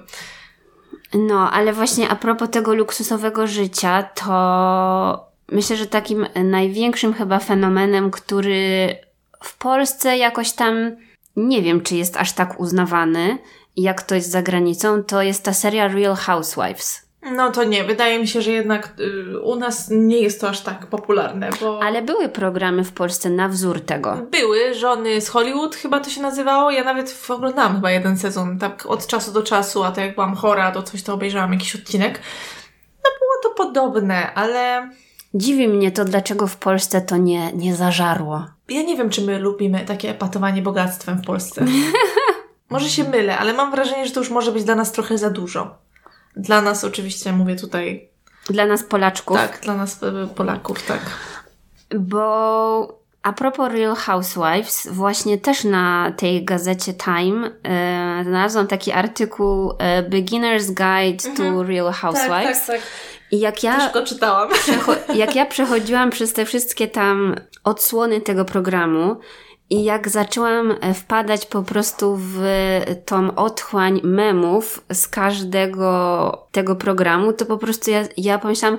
[1.15, 8.11] No, ale właśnie a propos tego luksusowego życia, to myślę, że takim największym chyba fenomenem,
[8.11, 8.97] który
[9.45, 10.97] w Polsce jakoś tam
[11.37, 13.39] nie wiem, czy jest aż tak uznawany,
[13.77, 17.06] jak to jest za granicą, to jest ta seria Real Housewives.
[17.33, 20.61] No to nie, wydaje mi się, że jednak y, u nas nie jest to aż
[20.61, 21.83] tak popularne, bo...
[21.83, 24.19] Ale były programy w Polsce na wzór tego.
[24.31, 28.87] Były, Żony z Hollywood chyba to się nazywało, ja nawet oglądałam chyba jeden sezon, tak
[28.87, 32.21] od czasu do czasu, a to jak byłam chora, to coś to obejrzałam, jakiś odcinek.
[33.05, 34.91] No było to podobne, ale...
[35.35, 38.47] Dziwi mnie to, dlaczego w Polsce to nie, nie zażarło.
[38.69, 41.65] Ja nie wiem, czy my lubimy takie epatowanie bogactwem w Polsce.
[42.71, 45.31] może się mylę, ale mam wrażenie, że to już może być dla nas trochę za
[45.31, 45.86] dużo.
[46.37, 48.09] Dla nas oczywiście, mówię tutaj.
[48.51, 49.37] Dla nas Polaczków.
[49.37, 51.01] Tak, dla nas e, Polaków, tak.
[51.99, 59.73] Bo a propos Real Housewives, właśnie też na tej gazecie Time e, znalazłam taki artykuł
[59.79, 61.37] e, Beginner's Guide mhm.
[61.37, 62.59] to Real Housewives.
[62.59, 62.81] Tak, tak, tak.
[63.31, 64.49] I jak ja, Też go czytałam.
[65.15, 69.17] jak ja przechodziłam przez te wszystkie tam odsłony tego programu
[69.71, 72.41] i jak zaczęłam e, wpadać po prostu w
[73.05, 78.79] tą otchłań memów z każdego tego programu, to po prostu ja, ja pomyślałam,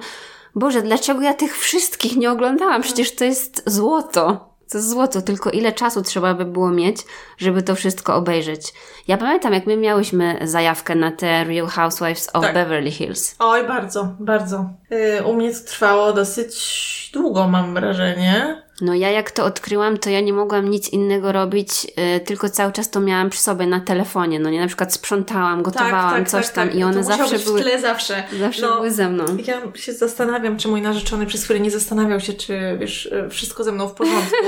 [0.56, 2.82] Boże, dlaczego ja tych wszystkich nie oglądałam?
[2.82, 4.48] Przecież to jest złoto.
[4.72, 6.98] To jest złoto, tylko ile czasu trzeba by było mieć,
[7.38, 8.74] żeby to wszystko obejrzeć.
[9.08, 12.54] Ja pamiętam, jak my miałyśmy zajawkę na te Real Housewives of tak.
[12.54, 13.36] Beverly Hills.
[13.40, 14.70] Oj, bardzo, bardzo.
[14.90, 18.64] Yy, u mnie to trwało dosyć długo, mam wrażenie.
[18.82, 22.72] No ja jak to odkryłam, to ja nie mogłam nic innego robić, yy, tylko cały
[22.74, 24.40] czas to miałam przy sobie na telefonie.
[24.40, 27.60] No nie, na przykład sprzątałam, gotowałam tak, tak, coś tak, tam i one zawsze były.
[27.60, 28.24] w tle zawsze.
[28.40, 29.26] Zawsze no, były ze mną.
[29.46, 33.64] Ja się zastanawiam, czy mój narzeczony przez chwilę nie zastanawiał się, czy wiesz, e, wszystko
[33.64, 34.46] ze mną w porządku.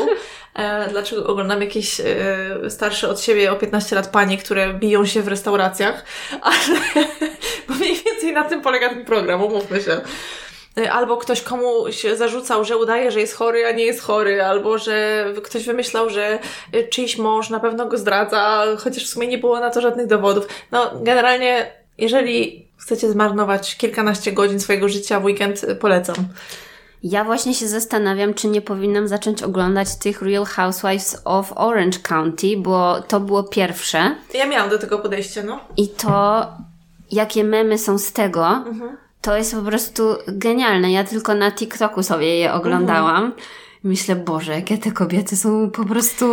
[0.54, 5.22] e, dlaczego oglądam jakieś e, starsze od siebie o 15 lat panie, które biją się
[5.22, 6.06] w restauracjach,
[6.42, 6.58] ale
[7.68, 10.02] bo mniej więcej na tym polega ten program, umówmy się.
[10.78, 14.44] Y, albo ktoś komu się zarzucał, że udaje, że jest chory, a nie jest chory,
[14.44, 16.40] albo że ktoś wymyślał, że
[16.76, 20.08] y, czyjś mąż na pewno go zdradza, chociaż w sumie nie było na to żadnych
[20.08, 20.48] dowodów.
[20.72, 26.16] No, generalnie, jeżeli chcecie zmarnować kilkanaście godzin swojego życia w weekend, y, polecam.
[27.04, 32.58] Ja właśnie się zastanawiam, czy nie powinnam zacząć oglądać tych Real Housewives of Orange County,
[32.58, 34.16] bo to było pierwsze.
[34.34, 35.60] Ja miałam do tego podejście, no.
[35.78, 36.48] I to,
[37.12, 40.92] jakie memy są z tego, mhm to jest po prostu genialne.
[40.92, 43.26] Ja tylko na TikToku sobie je oglądałam.
[43.26, 43.34] Mhm.
[43.84, 46.26] Myślę, Boże, jakie te kobiety są po prostu.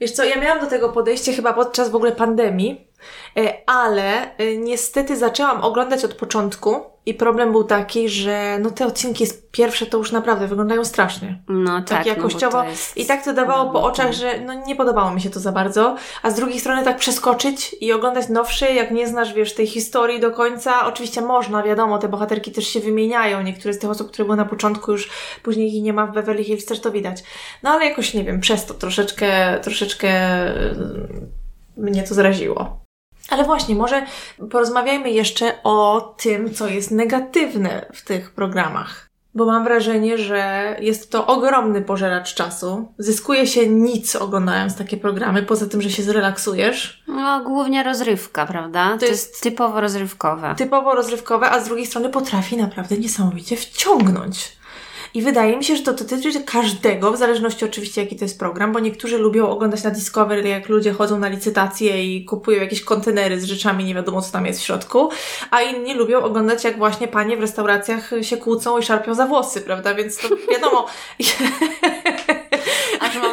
[0.00, 2.88] Wiesz co, ja miałam do tego podejście chyba podczas w ogóle pandemii,
[3.36, 6.76] e, ale e, niestety zaczęłam oglądać od początku
[7.06, 11.42] i problem był taki, że no te odcinki pierwsze to już naprawdę wyglądają strasznie.
[11.48, 11.88] No tak.
[11.88, 12.62] Tak jakościowo.
[12.62, 15.52] No I tak to dawało po oczach, że no nie podobało mi się to za
[15.52, 15.96] bardzo.
[16.22, 20.20] A z drugiej strony tak przeskoczyć i oglądać nowszy, jak nie znasz, wiesz, tej historii
[20.20, 20.86] do końca.
[20.86, 23.42] Oczywiście można, wiadomo, te bohaterki też się wymieniają.
[23.42, 25.10] Niektóre z tych osób, które były na początku już
[25.42, 27.22] później ich nie ma w Beverly Hills, też to widać.
[27.62, 30.08] No ale jakoś, nie wiem, przez to troszeczkę, troszeczkę
[31.76, 32.79] yy, mnie to zraziło.
[33.30, 34.06] Ale właśnie, może
[34.50, 39.10] porozmawiajmy jeszcze o tym, co jest negatywne w tych programach.
[39.34, 42.92] Bo mam wrażenie, że jest to ogromny pożeracz czasu.
[42.98, 47.04] Zyskuje się nic oglądając takie programy, poza tym, że się zrelaksujesz.
[47.08, 48.90] No, głównie rozrywka, prawda?
[48.90, 50.54] To, to jest, jest typowo rozrywkowe.
[50.58, 54.59] Typowo rozrywkowe, a z drugiej strony potrafi naprawdę niesamowicie wciągnąć.
[55.14, 58.72] I wydaje mi się, że to dotyczy każdego, w zależności oczywiście jaki to jest program,
[58.72, 63.40] bo niektórzy lubią oglądać na Discovery, jak ludzie chodzą na licytacje i kupują jakieś kontenery
[63.40, 65.10] z rzeczami, nie wiadomo co tam jest w środku,
[65.50, 69.60] a inni lubią oglądać jak właśnie panie w restauracjach się kłócą i szarpią za włosy,
[69.60, 69.94] prawda?
[69.94, 70.86] Więc to wiadomo...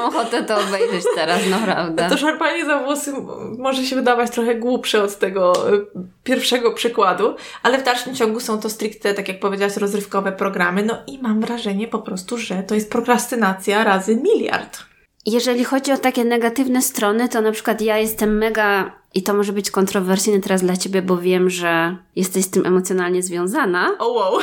[0.07, 2.09] Ochotę to obejrzeć teraz, naprawdę.
[2.09, 3.13] To szarpanie za włosy
[3.57, 5.85] może się wydawać trochę głupsze od tego y,
[6.23, 10.83] pierwszego przykładu, ale w dalszym ciągu są to stricte, tak jak powiedziałaś, rozrywkowe programy.
[10.83, 14.79] No i mam wrażenie po prostu, że to jest prokrastynacja razy miliard.
[15.25, 19.53] Jeżeli chodzi o takie negatywne strony, to na przykład ja jestem mega, i to może
[19.53, 23.95] być kontrowersyjne teraz dla ciebie, bo wiem, że jesteś z tym emocjonalnie związana.
[23.99, 24.39] Oh wow.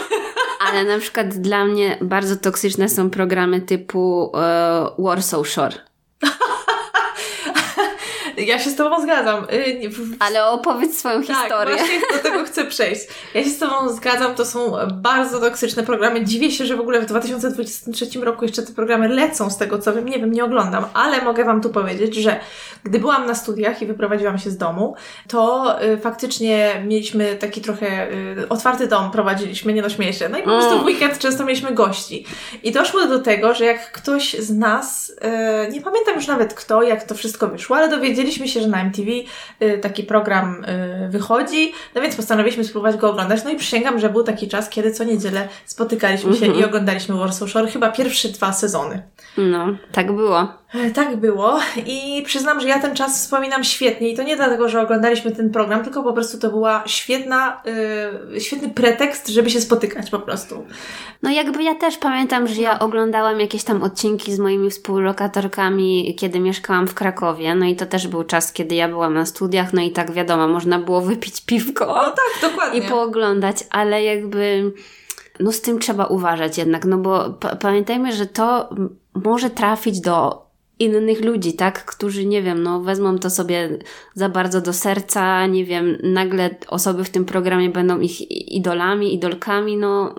[0.68, 5.76] Ale na przykład dla mnie bardzo toksyczne są programy typu uh, Warsaw Shore.
[8.46, 9.44] Ja się z Tobą zgadzam.
[9.44, 11.76] Y, Ale opowiedz swoją tak, historię.
[11.76, 13.00] właśnie do tego chcę przejść.
[13.34, 16.24] Ja się z Tobą zgadzam, to są bardzo toksyczne programy.
[16.24, 19.92] Dziwię się, że w ogóle w 2023 roku jeszcze te programy lecą z tego, co
[19.92, 20.08] wiem.
[20.08, 22.40] Nie wiem, nie oglądam, ale mogę Wam tu powiedzieć, że
[22.84, 24.94] gdy byłam na studiach i wyprowadziłam się z domu,
[25.28, 30.28] to y, faktycznie mieliśmy taki trochę y, otwarty dom, prowadziliśmy, nie no śmieję się.
[30.28, 32.26] No i po prostu w weekend często mieliśmy gości.
[32.62, 35.10] I doszło do tego, że jak ktoś z nas,
[35.68, 38.80] y, nie pamiętam już nawet kto, jak to wszystko wyszło, ale dowiedzieliśmy się, że na
[38.80, 39.10] MTV
[39.62, 43.44] y, taki program y, wychodzi, no więc postanowiliśmy spróbować go oglądać.
[43.44, 46.60] No i przysięgam, że był taki czas, kiedy co niedzielę spotykaliśmy się mm -hmm.
[46.60, 49.02] i oglądaliśmy Warsaw Shore, chyba pierwsze dwa sezony.
[49.36, 50.48] No, tak było.
[50.74, 54.68] E, tak było i przyznam, że ja ten czas wspominam świetnie i to nie dlatego,
[54.68, 57.62] że oglądaliśmy ten program, tylko po prostu to była świetna,
[58.32, 60.64] yy, świetny pretekst, żeby się spotykać po prostu.
[61.22, 66.40] No jakby ja też pamiętam, że ja oglądałam jakieś tam odcinki z moimi współlokatorkami, kiedy
[66.40, 69.82] mieszkałam w Krakowie, no i to też był czas, kiedy ja byłam na studiach, no
[69.82, 71.86] i tak wiadomo, można było wypić piwko.
[71.86, 72.80] No tak, dokładnie.
[72.80, 74.72] I pooglądać, ale jakby
[75.40, 78.68] no z tym trzeba uważać jednak, no bo pamiętajmy, że to
[79.24, 80.44] może trafić do
[80.78, 81.84] innych ludzi, tak?
[81.84, 83.78] Którzy, nie wiem, no wezmą to sobie
[84.14, 89.76] za bardzo do serca, nie wiem, nagle osoby w tym programie będą ich idolami, idolkami,
[89.76, 90.14] no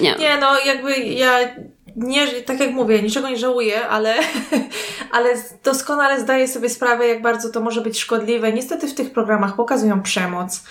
[0.00, 0.14] nie.
[0.14, 1.38] Nie, no jakby ja
[1.98, 4.14] nie, tak jak mówię, niczego nie żałuję, ale,
[5.12, 5.28] ale
[5.64, 8.52] doskonale zdaję sobie sprawę, jak bardzo to może być szkodliwe.
[8.52, 10.64] Niestety w tych programach pokazują przemoc.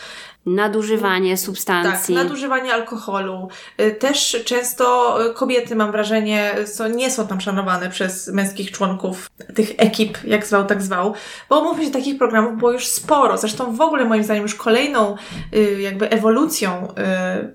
[0.47, 2.15] Nadużywanie substancji.
[2.15, 3.47] Tak, nadużywanie alkoholu.
[3.81, 9.29] Y, też często y, kobiety, mam wrażenie, są, nie są tam szanowane przez męskich członków
[9.55, 11.13] tych ekip, jak zwał, tak zwał.
[11.49, 13.38] Bo umówmy się, takich programów było już sporo.
[13.38, 15.15] Zresztą w ogóle moim zdaniem już kolejną
[15.55, 16.93] y, jakby ewolucją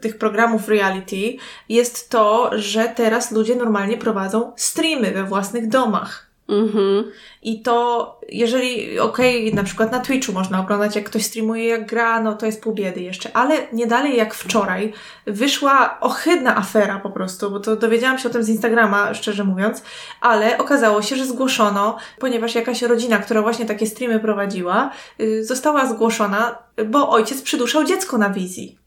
[0.01, 1.37] tych programów reality
[1.69, 6.32] jest to, że teraz ludzie normalnie prowadzą streamy we własnych domach.
[6.53, 7.13] Mhm.
[7.43, 11.87] I to, jeżeli, okej, okay, na przykład na Twitchu można oglądać, jak ktoś streamuje, jak
[11.87, 14.93] gra, no to jest pół biedy jeszcze, ale nie dalej jak wczoraj
[15.27, 19.83] wyszła ohydna afera po prostu, bo to dowiedziałam się o tym z Instagrama, szczerze mówiąc,
[20.21, 25.87] ale okazało się, że zgłoszono, ponieważ jakaś rodzina, która właśnie takie streamy prowadziła, yy, została
[25.87, 28.79] zgłoszona, bo ojciec przyduszał dziecko na wizji.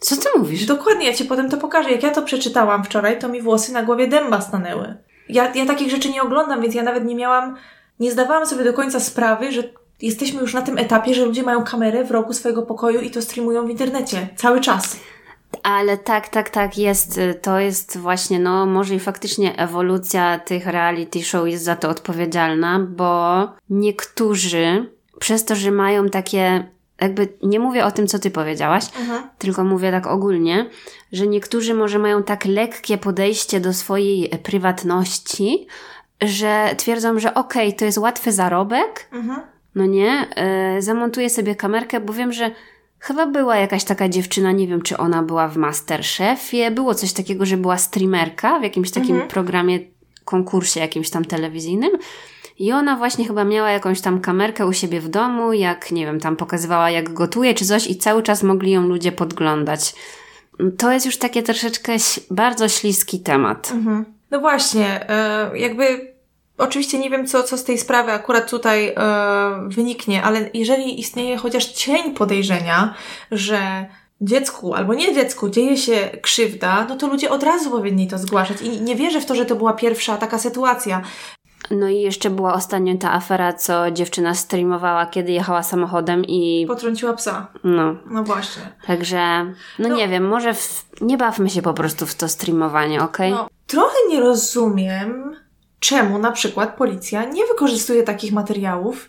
[0.00, 0.66] Co ty mówisz?
[0.66, 1.90] Dokładnie, ja ci potem to pokażę.
[1.90, 4.94] Jak ja to przeczytałam wczoraj, to mi włosy na głowie dęba stanęły
[5.32, 7.56] ja, ja takich rzeczy nie oglądam, więc ja nawet nie miałam,
[8.00, 9.62] nie zdawałam sobie do końca sprawy, że
[10.02, 13.22] jesteśmy już na tym etapie, że ludzie mają kamerę w rogu swojego pokoju i to
[13.22, 14.96] streamują w internecie cały czas.
[15.62, 17.20] Ale tak, tak, tak jest.
[17.42, 22.86] To jest właśnie, no może i faktycznie ewolucja tych reality show jest za to odpowiedzialna,
[22.88, 26.64] bo niektórzy przez to, że mają takie
[27.00, 29.22] jakby nie mówię o tym, co ty powiedziałaś, mhm.
[29.38, 30.66] tylko mówię tak ogólnie,
[31.12, 35.66] że niektórzy może mają tak lekkie podejście do swojej prywatności,
[36.22, 39.40] że twierdzą, że okej, okay, to jest łatwy zarobek, mhm.
[39.74, 42.50] no nie, e, zamontuję sobie kamerkę, bo wiem, że
[42.98, 47.46] chyba była jakaś taka dziewczyna, nie wiem, czy ona była w Masterchefie, było coś takiego,
[47.46, 49.30] że była streamerka w jakimś takim mhm.
[49.30, 49.78] programie,
[50.24, 51.90] konkursie jakimś tam telewizyjnym,
[52.60, 56.20] i ona właśnie chyba miała jakąś tam kamerkę u siebie w domu, jak nie wiem,
[56.20, 59.94] tam pokazywała jak gotuje czy coś i cały czas mogli ją ludzie podglądać.
[60.78, 61.92] To jest już takie troszeczkę
[62.30, 63.70] bardzo śliski temat.
[63.72, 64.04] Mhm.
[64.30, 66.10] No właśnie, e, jakby
[66.58, 68.94] Oczywiście nie wiem, co, co z tej sprawy akurat tutaj e,
[69.68, 72.94] wyniknie, ale jeżeli istnieje chociaż cień podejrzenia,
[73.30, 73.86] że
[74.20, 78.62] dziecku albo nie dziecku dzieje się krzywda, no to ludzie od razu powinni to zgłaszać.
[78.62, 81.02] I nie wierzę w to, że to była pierwsza taka sytuacja.
[81.70, 86.64] No i jeszcze była ostatnio ta afera, co dziewczyna streamowała, kiedy jechała samochodem i...
[86.68, 87.46] Potrąciła psa.
[87.64, 87.96] No.
[88.06, 88.62] No właśnie.
[88.86, 89.44] Także,
[89.78, 90.86] no, no nie wiem, może w...
[91.00, 93.32] nie bawmy się po prostu w to streamowanie, okej?
[93.32, 93.44] Okay?
[93.44, 95.36] No, trochę nie rozumiem,
[95.80, 99.08] czemu na przykład policja nie wykorzystuje takich materiałów,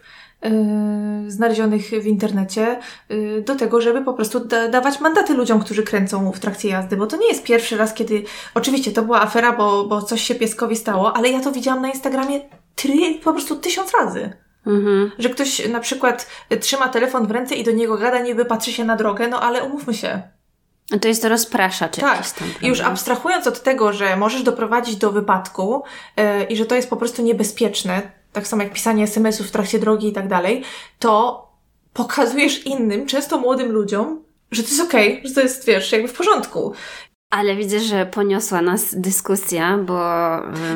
[1.28, 6.32] znalezionych w internecie yy, do tego, żeby po prostu da dawać mandaty ludziom, którzy kręcą
[6.32, 8.24] w trakcie jazdy, bo to nie jest pierwszy raz, kiedy
[8.56, 11.90] oczywiście to była afera, bo, bo coś się pieskowi stało, ale ja to widziałam na
[11.90, 12.40] Instagramie
[12.76, 14.34] tyle, po prostu tysiąc razy.
[14.68, 15.12] Mhm.
[15.20, 16.28] Że ktoś na przykład
[16.60, 19.64] trzyma telefon w ręce i do niego gada, niby patrzy się na drogę, no ale
[19.64, 20.22] umówmy się.
[21.02, 22.24] To jest rozpraszacz tak.
[22.62, 25.84] I już abstrahując od tego, że możesz doprowadzić do wypadku
[26.18, 29.80] yy, i że to jest po prostu niebezpieczne, tak samo jak pisanie SMS-ów w trakcie
[29.80, 30.64] drogi i tak dalej,
[31.00, 31.48] to
[31.94, 36.08] pokazujesz innym, często młodym ludziom, że to jest okej, okay, że to jest, wiesz, jakby
[36.08, 36.74] w porządku.
[37.30, 40.00] Ale widzę, że poniosła nas dyskusja, bo...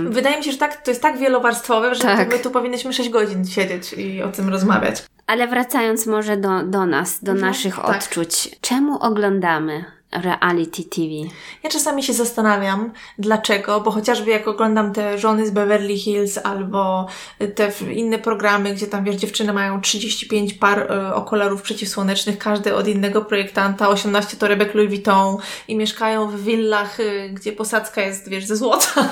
[0.03, 2.29] Wydaje mi się, że tak, to jest tak wielowarstwowe, że tak.
[2.29, 5.03] my tu powinniśmy 6 godzin siedzieć i o tym rozmawiać.
[5.27, 7.89] Ale wracając może do, do nas, do mhm, naszych tak.
[7.89, 8.55] odczuć.
[8.61, 9.85] Czemu oglądamy
[10.21, 11.36] reality TV.
[11.63, 17.08] Ja czasami się zastanawiam, dlaczego, bo chociażby jak oglądam te żony z Beverly Hills albo
[17.56, 22.88] te inne programy, gdzie tam wiesz, dziewczyny mają 35 par y, okularów przeciwsłonecznych, każdy od
[22.88, 28.45] innego projektanta, 18 torebek Louis Vuitton i mieszkają w willach, y, gdzie posadzka jest, wiesz,
[28.45, 29.10] ze złota.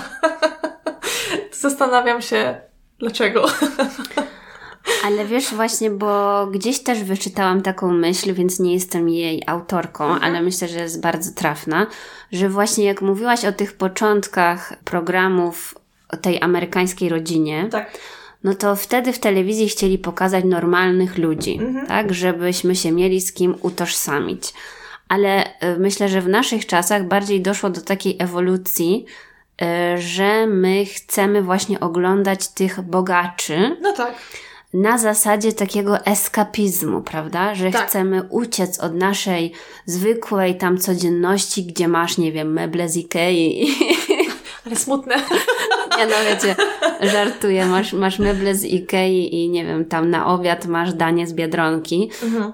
[1.52, 2.62] Zastanawiam się,
[3.00, 3.46] dlaczego.
[5.04, 10.24] Ale wiesz właśnie, bo gdzieś też wyczytałam taką myśl, więc nie jestem jej autorką, mhm.
[10.24, 11.88] ale myślę, że jest bardzo trafna,
[12.32, 15.76] że właśnie jak mówiłaś o tych początkach programów
[16.10, 17.98] o tej amerykańskiej rodzinie, tak.
[18.44, 21.88] no to wtedy w telewizji chcieli pokazać normalnych ludzi, mhm.
[21.88, 24.54] tak, żebyśmy się mieli z kim utożsamić.
[25.10, 29.06] Ale y, myślę, że w naszych czasach bardziej doszło do takiej ewolucji,
[29.62, 29.66] y,
[30.02, 33.78] że my chcemy właśnie oglądać tych bogaczy.
[33.82, 34.14] No tak
[34.74, 37.56] na zasadzie takiego eskapizmu, prawda?
[37.56, 37.88] Że tak.
[37.88, 39.52] chcemy uciec od naszej
[39.86, 43.76] zwykłej tam codzienności, gdzie masz, nie wiem, meble z Ikei.
[44.66, 45.16] Ale smutne.
[45.98, 46.56] Nie no wiecie,
[47.12, 51.34] żartuję, masz, masz meble z Ikei i nie wiem, tam na obiad masz danie z
[51.34, 52.54] Biedronki mhm.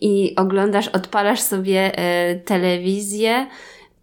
[0.00, 1.92] i oglądasz, odpalasz sobie
[2.32, 3.46] y, telewizję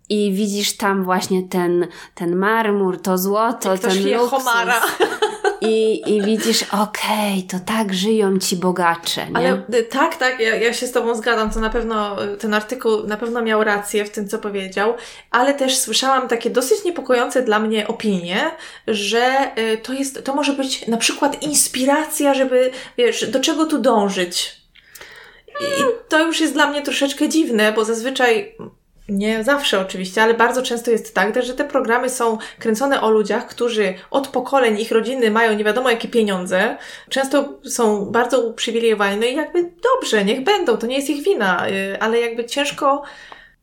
[0.10, 4.30] i widzisz tam właśnie ten, ten marmur, to złoto, ten luksus.
[4.30, 4.82] Homara
[5.66, 9.38] i, i widzisz, okej, okay, to tak żyją ci bogacze, nie?
[9.38, 12.54] Ale y, tak, tak, ja, ja się z Tobą zgadzam, to na pewno, y, ten
[12.54, 14.94] artykuł na pewno miał rację w tym, co powiedział,
[15.32, 18.52] ale też słyszałam takie dosyć niepokojące dla mnie opinie,
[18.88, 23.80] że y, to jest, to może być na przykład inspiracja, żeby, wiesz, do czego tu
[23.80, 24.66] dążyć.
[25.62, 28.56] I to już jest dla mnie troszeczkę dziwne, bo zazwyczaj
[29.10, 33.48] nie zawsze oczywiście, ale bardzo często jest tak, że te programy są kręcone o ludziach,
[33.48, 36.78] którzy od pokoleń ich rodziny mają nie wiadomo jakie pieniądze,
[37.10, 41.70] często są bardzo uprzywilejowani, no i jakby dobrze, niech będą, to nie jest ich wina,
[41.70, 43.04] y, ale jakby ciężko,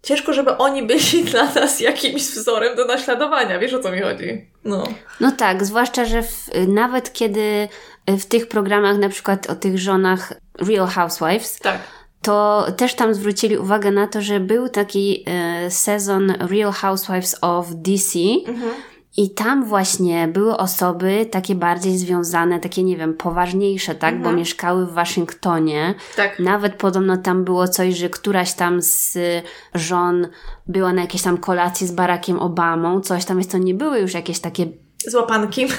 [0.03, 4.47] ciężko, żeby oni byli dla nas jakimś wzorem do naśladowania, wiesz o co mi chodzi?
[4.65, 4.85] No,
[5.21, 7.69] no tak, zwłaszcza, że w, nawet kiedy
[8.09, 11.79] w tych programach, na przykład o tych żonach Real Housewives, tak
[12.23, 17.67] to też tam zwrócili uwagę na to, że był taki e, sezon Real Housewives of
[17.71, 18.19] DC.
[18.47, 18.71] Mhm.
[19.17, 24.15] I tam właśnie były osoby takie bardziej związane, takie nie wiem, poważniejsze, tak?
[24.15, 24.23] Mhm.
[24.23, 25.95] Bo mieszkały w Waszyngtonie.
[26.17, 26.39] Tak.
[26.39, 29.19] Nawet podobno tam było coś, że któraś tam z
[29.75, 30.29] żon
[30.67, 34.15] była na jakiejś tam kolacji z Barackiem Obamą, coś tam, jest to nie były już
[34.15, 34.67] jakieś takie
[35.11, 35.67] złapanki.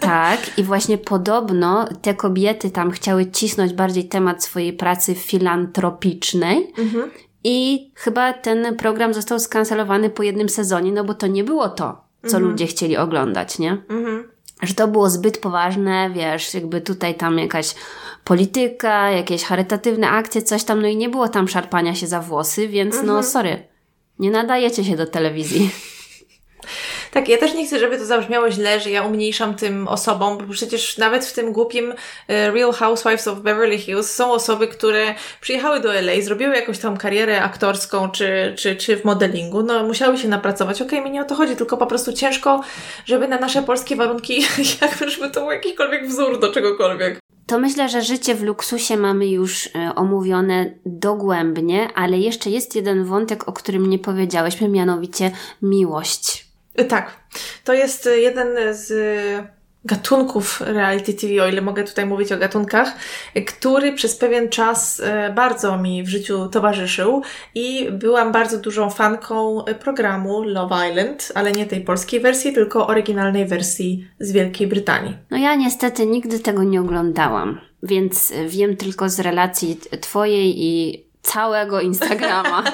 [0.00, 6.72] Tak, i właśnie podobno te kobiety tam chciały cisnąć bardziej temat swojej pracy filantropicznej.
[6.78, 7.10] Mhm.
[7.44, 12.04] I chyba ten program został skancelowany po jednym sezonie, no bo to nie było to,
[12.22, 12.44] co mhm.
[12.44, 13.70] ludzie chcieli oglądać, nie?
[13.70, 14.28] Mhm.
[14.62, 17.74] Że to było zbyt poważne, wiesz, jakby tutaj tam jakaś
[18.24, 22.68] polityka, jakieś charytatywne akcje, coś tam, no i nie było tam szarpania się za włosy,
[22.68, 23.24] więc no mhm.
[23.24, 23.62] sorry,
[24.18, 25.70] nie nadajecie się do telewizji.
[27.10, 30.52] Tak, ja też nie chcę, żeby to zabrzmiało źle, że ja umniejszam tym osobom, bo
[30.52, 31.94] przecież nawet w tym głupim
[32.28, 36.96] e, Real Housewives of Beverly Hills są osoby, które przyjechały do LA, zrobiły jakąś tam
[36.96, 40.82] karierę aktorską czy, czy, czy w modelingu, no musiały się napracować.
[40.82, 42.60] Okej, okay, mi nie o to chodzi, tylko po prostu ciężko,
[43.04, 44.42] żeby na nasze polskie warunki,
[44.82, 47.20] jakby żeby to był jakikolwiek wzór do czegokolwiek.
[47.46, 53.04] To myślę, że życie w luksusie mamy już y, omówione dogłębnie, ale jeszcze jest jeden
[53.04, 55.30] wątek, o którym nie powiedziałyśmy, mianowicie
[55.62, 56.49] miłość.
[56.88, 57.16] Tak,
[57.64, 58.92] to jest jeden z
[59.84, 62.92] gatunków reality TV, o ile mogę tutaj mówić o gatunkach,
[63.46, 65.02] który przez pewien czas
[65.34, 67.22] bardzo mi w życiu towarzyszył
[67.54, 73.46] i byłam bardzo dużą fanką programu Love Island, ale nie tej polskiej wersji, tylko oryginalnej
[73.46, 75.16] wersji z Wielkiej Brytanii.
[75.30, 81.80] No ja niestety nigdy tego nie oglądałam, więc wiem tylko z relacji Twojej i całego
[81.80, 82.64] Instagrama.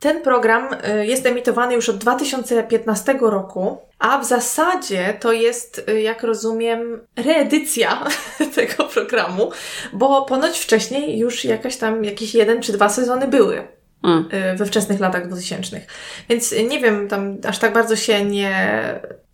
[0.00, 0.68] Ten program
[1.00, 7.00] y, jest emitowany już od 2015 roku, a w zasadzie to jest, y, jak rozumiem,
[7.16, 8.04] reedycja
[8.54, 9.50] tego programu,
[9.92, 13.68] bo ponoć wcześniej już jakaś tam, jakieś jeden czy dwa sezony były.
[14.04, 14.28] Mm.
[14.52, 15.80] Y, we wczesnych latach 2000.
[16.28, 18.54] Więc nie wiem, tam aż tak bardzo się nie,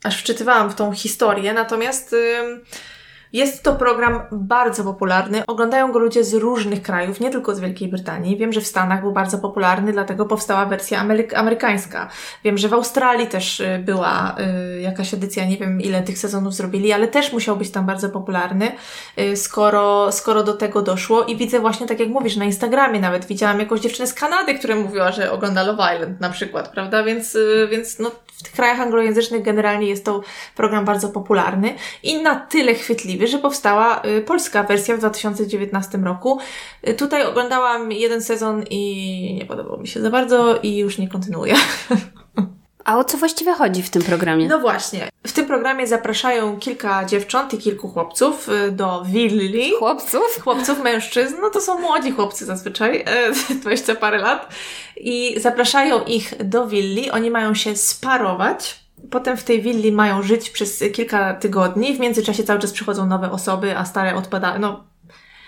[0.04, 2.14] aż wczytywałam w tą historię, natomiast
[3.32, 5.46] jest to program bardzo popularny.
[5.46, 8.36] Oglądają go ludzie z różnych krajów, nie tylko z Wielkiej Brytanii.
[8.36, 12.08] Wiem, że w Stanach był bardzo popularny, dlatego powstała wersja ameryk amerykańska.
[12.44, 14.36] Wiem, że w Australii też y, była
[14.76, 18.08] y, jakaś edycja, nie wiem ile tych sezonów zrobili, ale też musiał być tam bardzo
[18.08, 18.72] popularny,
[19.18, 21.24] y, skoro, skoro do tego doszło.
[21.24, 24.76] I widzę właśnie, tak jak mówisz, na Instagramie nawet widziałam jakąś dziewczynę z Kanady, która
[24.76, 27.04] mówiła, że ogląda Love Island na przykład, prawda?
[27.04, 28.10] Więc, y, więc no,
[28.42, 30.22] w tych krajach anglojęzycznych generalnie jest to
[30.56, 36.38] program bardzo popularny i na tyle chwytliwy, że powstała y, polska wersja w 2019 roku.
[36.88, 41.08] Y, tutaj oglądałam jeden sezon i nie podobał mi się za bardzo i już nie
[41.08, 41.54] kontynuuję.
[42.84, 44.48] A o co właściwie chodzi w tym programie?
[44.48, 45.08] No właśnie.
[45.26, 49.72] W tym programie zapraszają kilka dziewcząt i kilku chłopców y, do willi.
[49.78, 50.40] Chłopców?
[50.44, 51.34] Chłopców, mężczyzn.
[51.40, 53.04] No to są młodzi chłopcy zazwyczaj,
[53.60, 54.48] 20 parę lat.
[54.96, 57.10] I zapraszają ich do willi.
[57.10, 61.96] Oni mają się sparować Potem w tej willi mają żyć przez kilka tygodni.
[61.96, 64.58] W międzyczasie cały czas przychodzą nowe osoby, a stare odpadają.
[64.60, 64.84] No,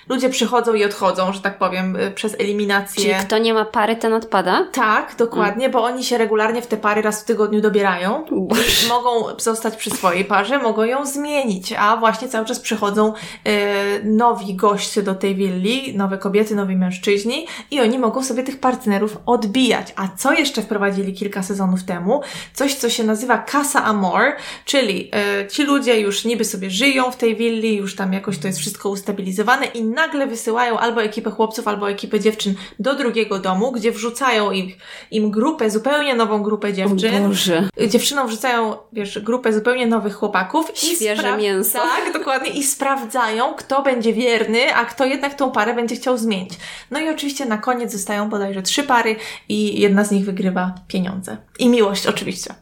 [0.08, 3.04] ludzie przychodzą i odchodzą, że tak powiem, y, przez eliminację.
[3.04, 4.66] Czyli kto nie ma pary, ten odpada?
[4.72, 5.72] Tak, dokładnie, mm.
[5.72, 8.24] bo oni się regularnie w te pary raz w tygodniu dobierają.
[8.30, 8.88] Boże.
[8.88, 14.54] Mogą zostać przy swojej parze, mogą ją zmienić, a właśnie cały czas przychodzą y, nowi
[14.54, 19.92] goście do tej willi, nowe kobiety, nowi mężczyźni i oni mogą sobie tych partnerów odbijać.
[19.96, 22.20] A co jeszcze wprowadzili kilka sezonów temu?
[22.54, 24.22] Coś, co się nazywa Casa Amor,
[24.64, 25.10] czyli
[25.42, 28.58] y, ci ludzie już niby sobie żyją w tej willi, już tam jakoś to jest
[28.58, 33.92] wszystko ustabilizowane i nagle wysyłają albo ekipę chłopców, albo ekipę dziewczyn do drugiego domu, gdzie
[33.92, 34.72] wrzucają im,
[35.10, 37.24] im grupę, zupełnie nową grupę dziewczyn.
[37.24, 37.68] O Boże.
[37.88, 40.70] Dziewczynom wrzucają, wiesz, grupę zupełnie nowych chłopaków.
[40.74, 41.78] Świeże mięso.
[41.78, 42.50] Tak, dokładnie.
[42.50, 46.52] I sprawdzają, kto będzie wierny, a kto jednak tą parę będzie chciał zmienić.
[46.90, 49.16] No i oczywiście na koniec zostają bodajże trzy pary
[49.48, 51.36] i jedna z nich wygrywa pieniądze.
[51.58, 52.54] I miłość oczywiście.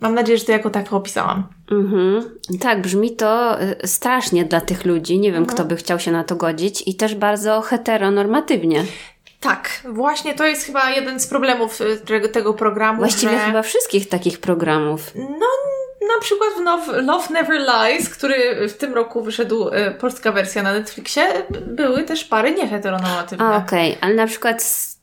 [0.00, 1.46] Mam nadzieję, że to jako tak opisałam.
[1.70, 2.30] Mhm.
[2.60, 5.18] Tak, brzmi to y, strasznie dla tych ludzi.
[5.18, 5.54] Nie wiem, Mhm.
[5.56, 8.84] kto by chciał się na to godzić i też bardzo heteronormatywnie.
[9.40, 12.98] Tak, właśnie to jest chyba jeden z problemów y, tego, tego programu.
[12.98, 13.44] Właściwie że...
[13.46, 15.10] chyba wszystkich takich programów.
[15.14, 15.46] No,
[16.14, 20.62] na przykład w Now- Love Never Lies, który w tym roku wyszedł, y, polska wersja
[20.62, 21.22] na Netflixie,
[21.66, 23.56] były też pary nieheteronormatywne.
[23.56, 24.95] Okej, ale na przykład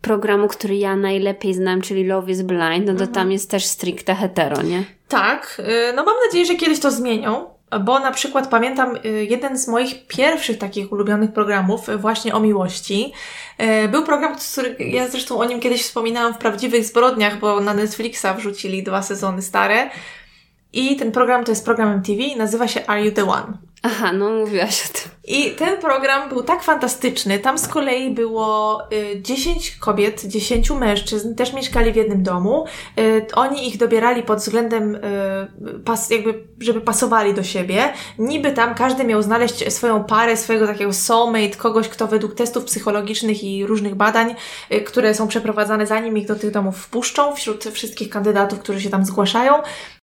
[0.00, 3.12] programu, który ja najlepiej znam, czyli Love is Blind, no to Mhm.
[3.12, 4.84] tam jest też stricte hetero, nie?
[5.08, 7.46] Tak, y, no mam nadzieję, że kiedyś to zmienią,
[7.80, 12.40] bo na przykład pamiętam y, jeden z moich pierwszych takich ulubionych programów y, właśnie o
[12.40, 13.12] miłości.
[13.90, 18.26] Był program, który ja zresztą o nim kiedyś wspominałam w Prawdziwych Zbrodniach, bo na Netflixa
[18.36, 19.90] wrzucili dwa sezony stare.
[20.72, 23.70] I ten program to jest program MTV i nazywa się Are You The One?
[23.82, 25.12] Aha, no mówiłaś o tym.
[25.24, 27.38] I ten program był tak fantastyczny.
[27.38, 32.64] Tam z kolei było y, 10 kobiet, 10 mężczyzn, też mieszkali w jednym domu.
[32.98, 35.00] Y, oni ich dobierali pod względem, y,
[35.84, 37.92] pas, jakby, żeby pasowali do siebie.
[38.18, 43.44] Niby tam każdy miał znaleźć swoją parę, swojego takiego soulmate, kogoś, kto według testów psychologicznych
[43.44, 44.34] i różnych badań,
[44.72, 48.90] y, które są przeprowadzane zanim ich do tych domów wpuszczą, wśród wszystkich kandydatów, którzy się
[48.90, 49.52] tam zgłaszają.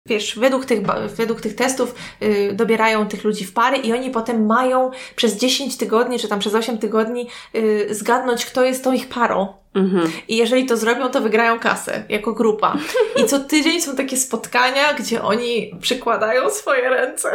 [0.06, 0.80] Wiesz, według tych,
[1.16, 5.76] według tych testów y, dobierają tych ludzi w pary i oni potem mają przez 10
[5.76, 9.54] tygodni, czy tam przez 8 tygodni y, zgadnąć, kto jest tą ich parą.
[9.74, 10.12] Mhm.
[10.28, 12.76] I jeżeli to zrobią, to wygrają kasę jako grupa.
[13.16, 17.32] I co tydzień są takie spotkania, gdzie oni przykładają swoje ręce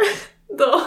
[0.50, 0.80] do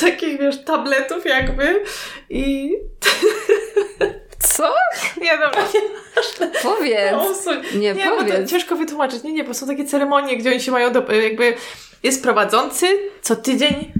[0.00, 1.82] takich, wiesz, tabletów jakby
[2.30, 2.70] i...
[4.38, 4.74] Co?
[5.20, 5.80] Nie, dobra, nie,
[6.62, 7.14] Powiedz.
[7.30, 7.56] usuń.
[7.74, 8.50] Nie, Nie, bo to powiedz.
[8.50, 9.22] ciężko wytłumaczyć.
[9.22, 11.54] Nie, nie, bo są takie ceremonie, gdzie oni się mają do, jakby
[12.02, 12.86] jest prowadzący
[13.22, 13.92] co tydzień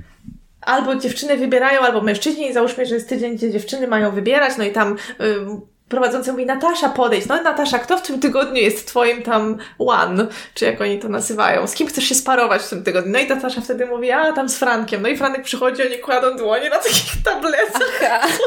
[0.61, 4.65] albo dziewczyny wybierają, albo mężczyźni i załóżmy, że jest tydzień, gdzie dziewczyny mają wybierać, no
[4.65, 9.23] i tam ym, prowadzący mówi, Natasza podejdź, no Natasza, kto w tym tygodniu jest twoim
[9.23, 13.13] tam one, czy jak oni to nazywają, z kim chcesz się sparować w tym tygodniu?
[13.13, 16.37] No i Natasza wtedy mówi, a tam z Frankiem, no i Franek przychodzi, oni kładą
[16.37, 18.01] dłonie na takich tabletach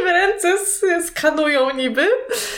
[0.00, 0.58] i w ręce
[1.02, 2.08] skanują niby.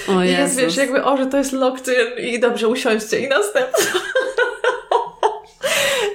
[0.08, 3.28] O I jest, wiesz, jakby, o, że to jest locked in i dobrze, usiądźcie i
[3.28, 3.84] następny.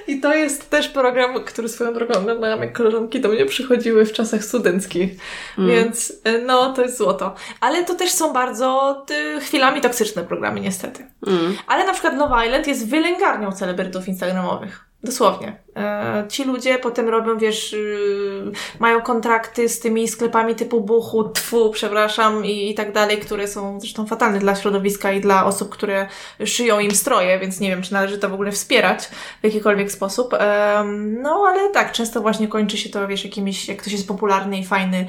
[0.08, 4.12] I to jest też program, który swoją drogą oglądałam, jak koleżanki do mnie przychodziły w
[4.12, 5.10] czasach studenckich.
[5.58, 5.70] Mm.
[5.70, 7.34] Więc y, no, to jest złoto.
[7.60, 9.04] Ale to też są bardzo
[9.36, 11.06] y, chwilami toksyczne programy, niestety.
[11.26, 11.56] Mm.
[11.66, 14.80] Ale na przykład Love Island jest wylęgarnią celebrytów instagramowych.
[15.02, 15.65] Dosłownie.
[15.76, 21.70] E, ci ludzie potem robią, wiesz, y, mają kontrakty z tymi sklepami typu Buchu, Tfu,
[21.70, 26.08] przepraszam, i, i tak dalej, które są zresztą fatalne dla środowiska i dla osób, które
[26.44, 29.04] szyją im stroje, więc nie wiem, czy należy to w ogóle wspierać
[29.40, 30.34] w jakikolwiek sposób.
[30.34, 34.58] Em, no, ale tak, często właśnie kończy się to, wiesz, jakimiś, jak ktoś jest popularny
[34.58, 35.06] i fajny,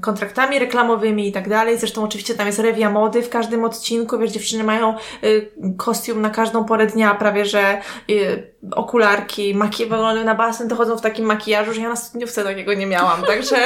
[0.00, 1.78] kontraktami reklamowymi i tak dalej.
[1.78, 4.94] Zresztą oczywiście tam jest rewia mody w każdym odcinku, wiesz, dziewczyny mają
[5.24, 10.96] y, kostium na każdą porę dnia, prawie że y, okularki, maki- na basen to chodzą
[10.96, 13.56] w takim makijażu, że ja na studniówce takiego nie miałam, także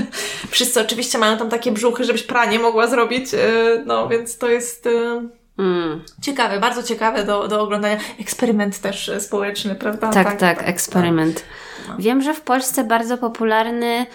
[0.50, 3.38] wszyscy oczywiście mają tam takie brzuchy, żebyś pranie mogła zrobić, y,
[3.86, 5.28] no więc to jest y,
[5.58, 6.02] Mm.
[6.22, 7.96] ciekawe, bardzo ciekawe do, do oglądania.
[8.20, 10.10] Eksperyment też społeczny, prawda?
[10.10, 11.44] Tak, tak, eksperyment.
[11.88, 11.94] No.
[11.98, 14.06] Wiem, że w Polsce bardzo popularny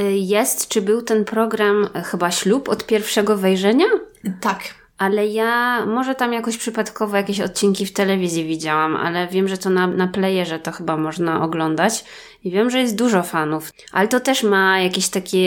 [0.00, 3.86] y, jest, czy był ten program chyba Ślub od pierwszego wejrzenia?
[4.40, 4.60] Tak.
[4.98, 9.70] Ale ja może tam jakoś przypadkowo jakieś odcinki w telewizji widziałam, ale wiem, że to
[9.70, 12.04] na, na playerze to chyba można oglądać
[12.44, 13.70] i wiem, że jest dużo fanów.
[13.92, 15.46] Ale to też ma jakiś taki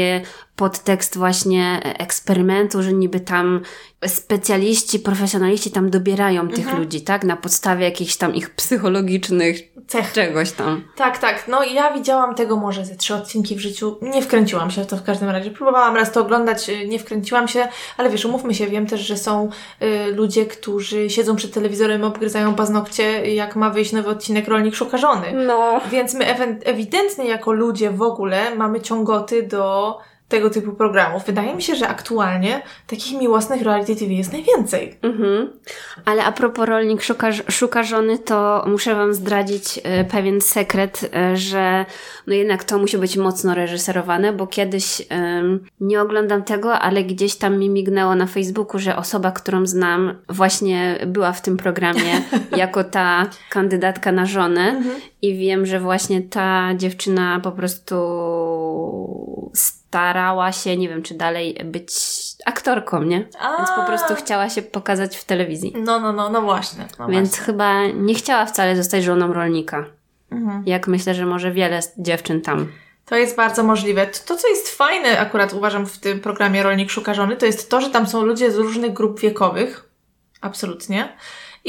[0.56, 3.62] podtekst właśnie eksperymentu, że niby tam
[4.08, 6.80] specjaliści, profesjonaliści tam dobierają tych Mhm.
[6.80, 7.24] ludzi, tak?
[7.24, 9.60] Na podstawie jakichś tam ich psychologicznych
[9.90, 10.14] Cech.
[10.14, 10.84] czegoś tam.
[10.96, 11.48] Tak, tak.
[11.48, 13.98] No ja widziałam tego może ze trzy odcinki w życiu.
[14.02, 15.52] Nie wkręciłam się w to w każdym razie.
[15.52, 17.68] Próbowałam raz to oglądać, y, nie wkręciłam się,
[17.98, 19.50] ale wiesz, umówmy się, wiem też, że są
[19.82, 24.98] y, ludzie, którzy siedzą przed telewizorem, obgryzają paznokcie, jak ma wyjść nowy odcinek Rolnik Szuka
[24.98, 25.34] Żony.
[25.34, 25.82] No.
[25.92, 26.26] Więc my
[26.66, 29.98] ewidentnie jako ludzie w ogóle mamy ciągoty do
[30.30, 31.26] tego typu programów.
[31.26, 34.98] Wydaje mi się, że aktualnie takich miłosnych reality TV jest najwięcej.
[35.02, 35.50] Mhm.
[36.06, 41.38] Ale a propos rolnik szuka, szuka żony, to muszę Wam zdradzić e, pewien sekret, e,
[41.38, 41.86] że
[42.28, 45.02] no jednak to musi być mocno reżyserowane, bo kiedyś
[45.80, 51.00] nie oglądam tego, ale gdzieś tam mi mignęło na Facebooku, że osoba, którą znam, właśnie
[51.08, 52.22] była w tym programie
[52.58, 54.82] jako ta kandydatka na żonę
[55.22, 57.96] i wiem, że właśnie ta dziewczyna po prostu
[59.90, 61.94] starała się, nie wiem czy dalej być
[62.46, 63.18] aktorką, nie?
[63.58, 65.74] Więc po prostu chciała się pokazać w telewizji.
[65.78, 66.86] No, no, no, no właśnie.
[67.00, 67.46] No Więc właśnie.
[67.46, 69.86] chyba nie chciała wcale zostać żoną rolnika.
[70.32, 70.64] Mhm.
[70.66, 72.68] Jak myślę, że może wiele dziewczyn tam.
[73.06, 74.08] To jest bardzo możliwe.
[74.08, 77.82] To, co jest fajne, akurat uważam w tym programie Rolnik Szuka Żony, to jest to,
[77.82, 79.90] że tam są ludzie z różnych grup wiekowych.
[80.42, 81.18] Absolutnie.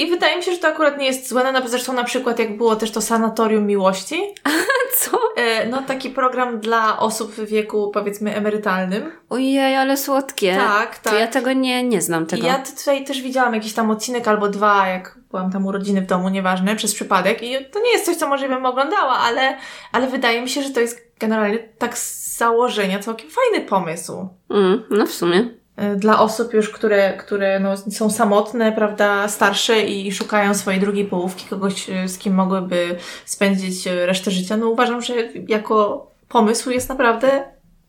[0.00, 1.52] I wydaje mi się, że to akurat nie jest złe.
[1.52, 4.34] No, zresztą na przykład jak było też to Sanatorium Miłości.
[4.98, 5.18] Co?
[5.36, 9.12] E, no taki program dla osób w wieku powiedzmy emerytalnym.
[9.30, 10.56] Ojej, ale słodkie.
[10.56, 11.12] Tak, tak.
[11.12, 12.46] To ja tego nie, nie znam tego.
[12.46, 16.28] Ja tutaj też widziałam jakiś tam odcinek albo dwa, jak byłam tam urodziny w domu,
[16.28, 17.42] nieważne, przez przypadek.
[17.42, 19.56] I to nie jest coś, co może bym oglądała, ale,
[19.92, 24.28] ale wydaje mi się, że to jest generalnie tak z założenia całkiem fajny pomysł.
[24.50, 25.59] Mm, no w sumie.
[25.80, 31.04] E, dla osób już, które, które no, są samotne, prawda, starsze i szukają swojej drugiej
[31.04, 35.14] połówki, kogoś, e, z kim mogłyby spędzić e, resztę życia, no uważam, że
[35.48, 37.42] jako pomysł jest naprawdę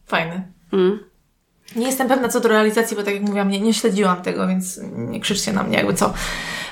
[0.05, 0.47] fajny.
[0.73, 0.99] Mm.
[1.75, 4.79] Nie jestem pewna co do realizacji, bo tak jak mówiłam, nie, nie śledziłam tego, więc
[4.93, 6.13] nie krzyczcie na mnie, jakby co.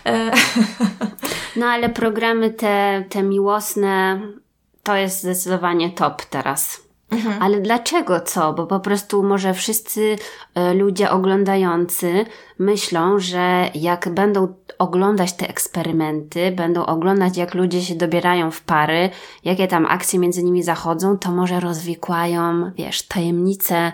[1.56, 4.22] No ale programy te, te miłosne
[4.84, 6.89] to jest zdecydowanie top teraz.
[7.12, 7.42] Mhm.
[7.42, 8.54] Ale dlaczego co?
[8.54, 10.16] Bo po prostu może wszyscy
[10.56, 12.26] e, ludzie oglądający
[12.60, 19.10] myślą, że jak będą oglądać te eksperymenty, będą oglądać jak ludzie się dobierają w pary,
[19.46, 23.92] jakie tam akcje między nimi zachodzą, to może rozwikłają, wiesz, tajemnice,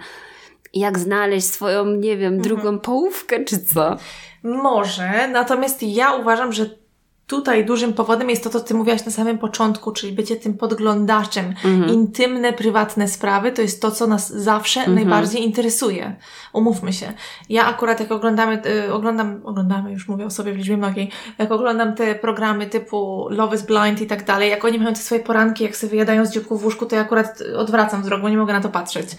[0.73, 2.79] jak znaleźć swoją, nie wiem, drugą mhm.
[2.79, 3.97] połówkę czy co.
[4.43, 6.84] Może, natomiast ja uważam, że
[7.27, 11.45] tutaj dużym powodem jest to, co ty mówiłaś na samym początku, czyli bycie tym podglądaczem.
[11.45, 11.89] Mhm.
[11.89, 14.95] Intymne, prywatne sprawy to jest to, co nas zawsze mhm.
[14.95, 16.15] najbardziej interesuje.
[16.53, 17.13] Umówmy się.
[17.49, 21.51] Ja akurat jak oglądamy, y, oglądam, oglądamy, już mówię o sobie w liczbie mnogiej, jak
[21.51, 25.21] oglądam te programy typu Love is Blind i tak dalej, jak oni mają te swoje
[25.21, 28.37] poranki, jak sobie wyjadają z dzióbków w łóżku, to ja akurat odwracam wzrok, bo nie
[28.37, 29.09] mogę na to patrzeć.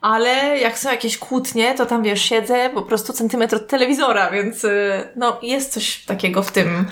[0.00, 4.64] Ale jak są jakieś kłótnie, to tam wiesz, siedzę po prostu centymetr od telewizora, więc
[4.64, 6.86] y, no jest coś takiego w tym.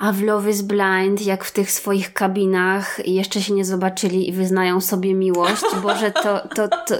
[0.00, 4.32] A w Love is Blind, jak w tych swoich kabinach jeszcze się nie zobaczyli i
[4.32, 6.94] wyznają sobie miłość, Boże, to, to, to,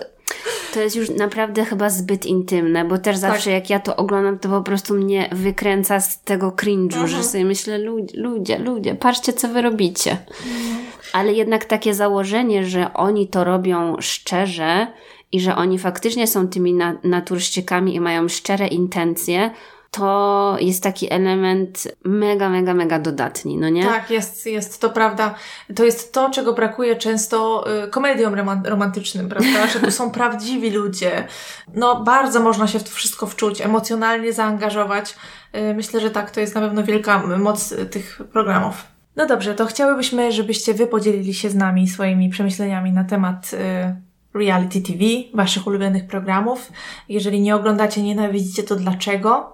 [0.74, 3.52] to jest już naprawdę chyba zbyt intymne, bo też zawsze tak.
[3.52, 7.09] jak ja to oglądam, to po prostu mnie wykręca z tego cringe'u, mhm.
[7.09, 10.11] że sobie myślę, ludzie, ludzie, ludzie, patrzcie co wy robicie.
[10.11, 10.84] Mhm.
[11.12, 14.86] Ale jednak takie założenie, że oni to robią szczerze
[15.32, 19.50] i że oni faktycznie są tymi na naturszczykami i mają szczere intencje,
[19.97, 23.84] to jest taki element mega, mega, mega dodatni, no nie?
[23.84, 25.34] Tak, jest, jest, to prawda.
[25.76, 28.34] To jest to, czego brakuje często y, komediom
[28.64, 29.66] romantycznym, prawda?
[29.72, 31.26] Że tu są prawdziwi ludzie.
[31.74, 35.14] No, bardzo można się w to wszystko wczuć, emocjonalnie zaangażować.
[35.55, 38.84] Y, myślę, że tak, to jest na pewno wielka moc tych programów.
[39.16, 44.38] No dobrze, to chciałybyśmy, żebyście wy podzielili się z nami swoimi przemyśleniami na temat y,
[44.38, 46.72] reality TV, waszych ulubionych programów.
[47.09, 49.53] Jeżeli nie oglądacie, nienawidzicie, to dlaczego?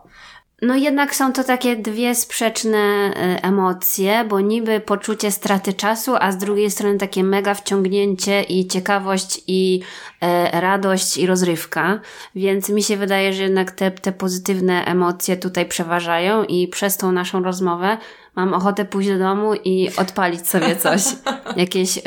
[0.62, 6.32] No jednak są to takie dwie sprzeczne e, emocje, bo niby poczucie straty czasu, a
[6.32, 9.80] z drugiej strony takie mega wciągnięcie i ciekawość i
[10.20, 12.00] e, radość i rozrywka.
[12.34, 17.12] Więc mi się wydaje, że jednak te, te pozytywne emocje tutaj przeważają i przez tą
[17.12, 17.98] naszą rozmowę
[18.36, 21.02] mam ochotę pójść do domu i odpalić sobie coś.
[21.56, 22.02] Jakieś y,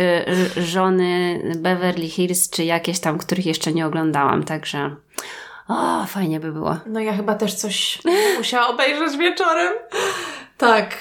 [0.64, 4.96] żony Beverly Hills, czy jakieś tam, których jeszcze nie oglądałam, także
[5.68, 6.78] o, fajnie by było.
[6.86, 8.00] No ja chyba też coś
[8.38, 9.74] musiała obejrzeć wieczorem.
[10.58, 10.98] Tak.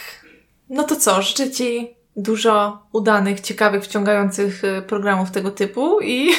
[0.68, 6.30] No to co, życzę Ci dużo udanych, ciekawych, wciągających y, programów tego typu i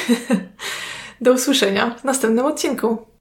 [1.20, 3.06] do usłyszenia w następnym odcinku.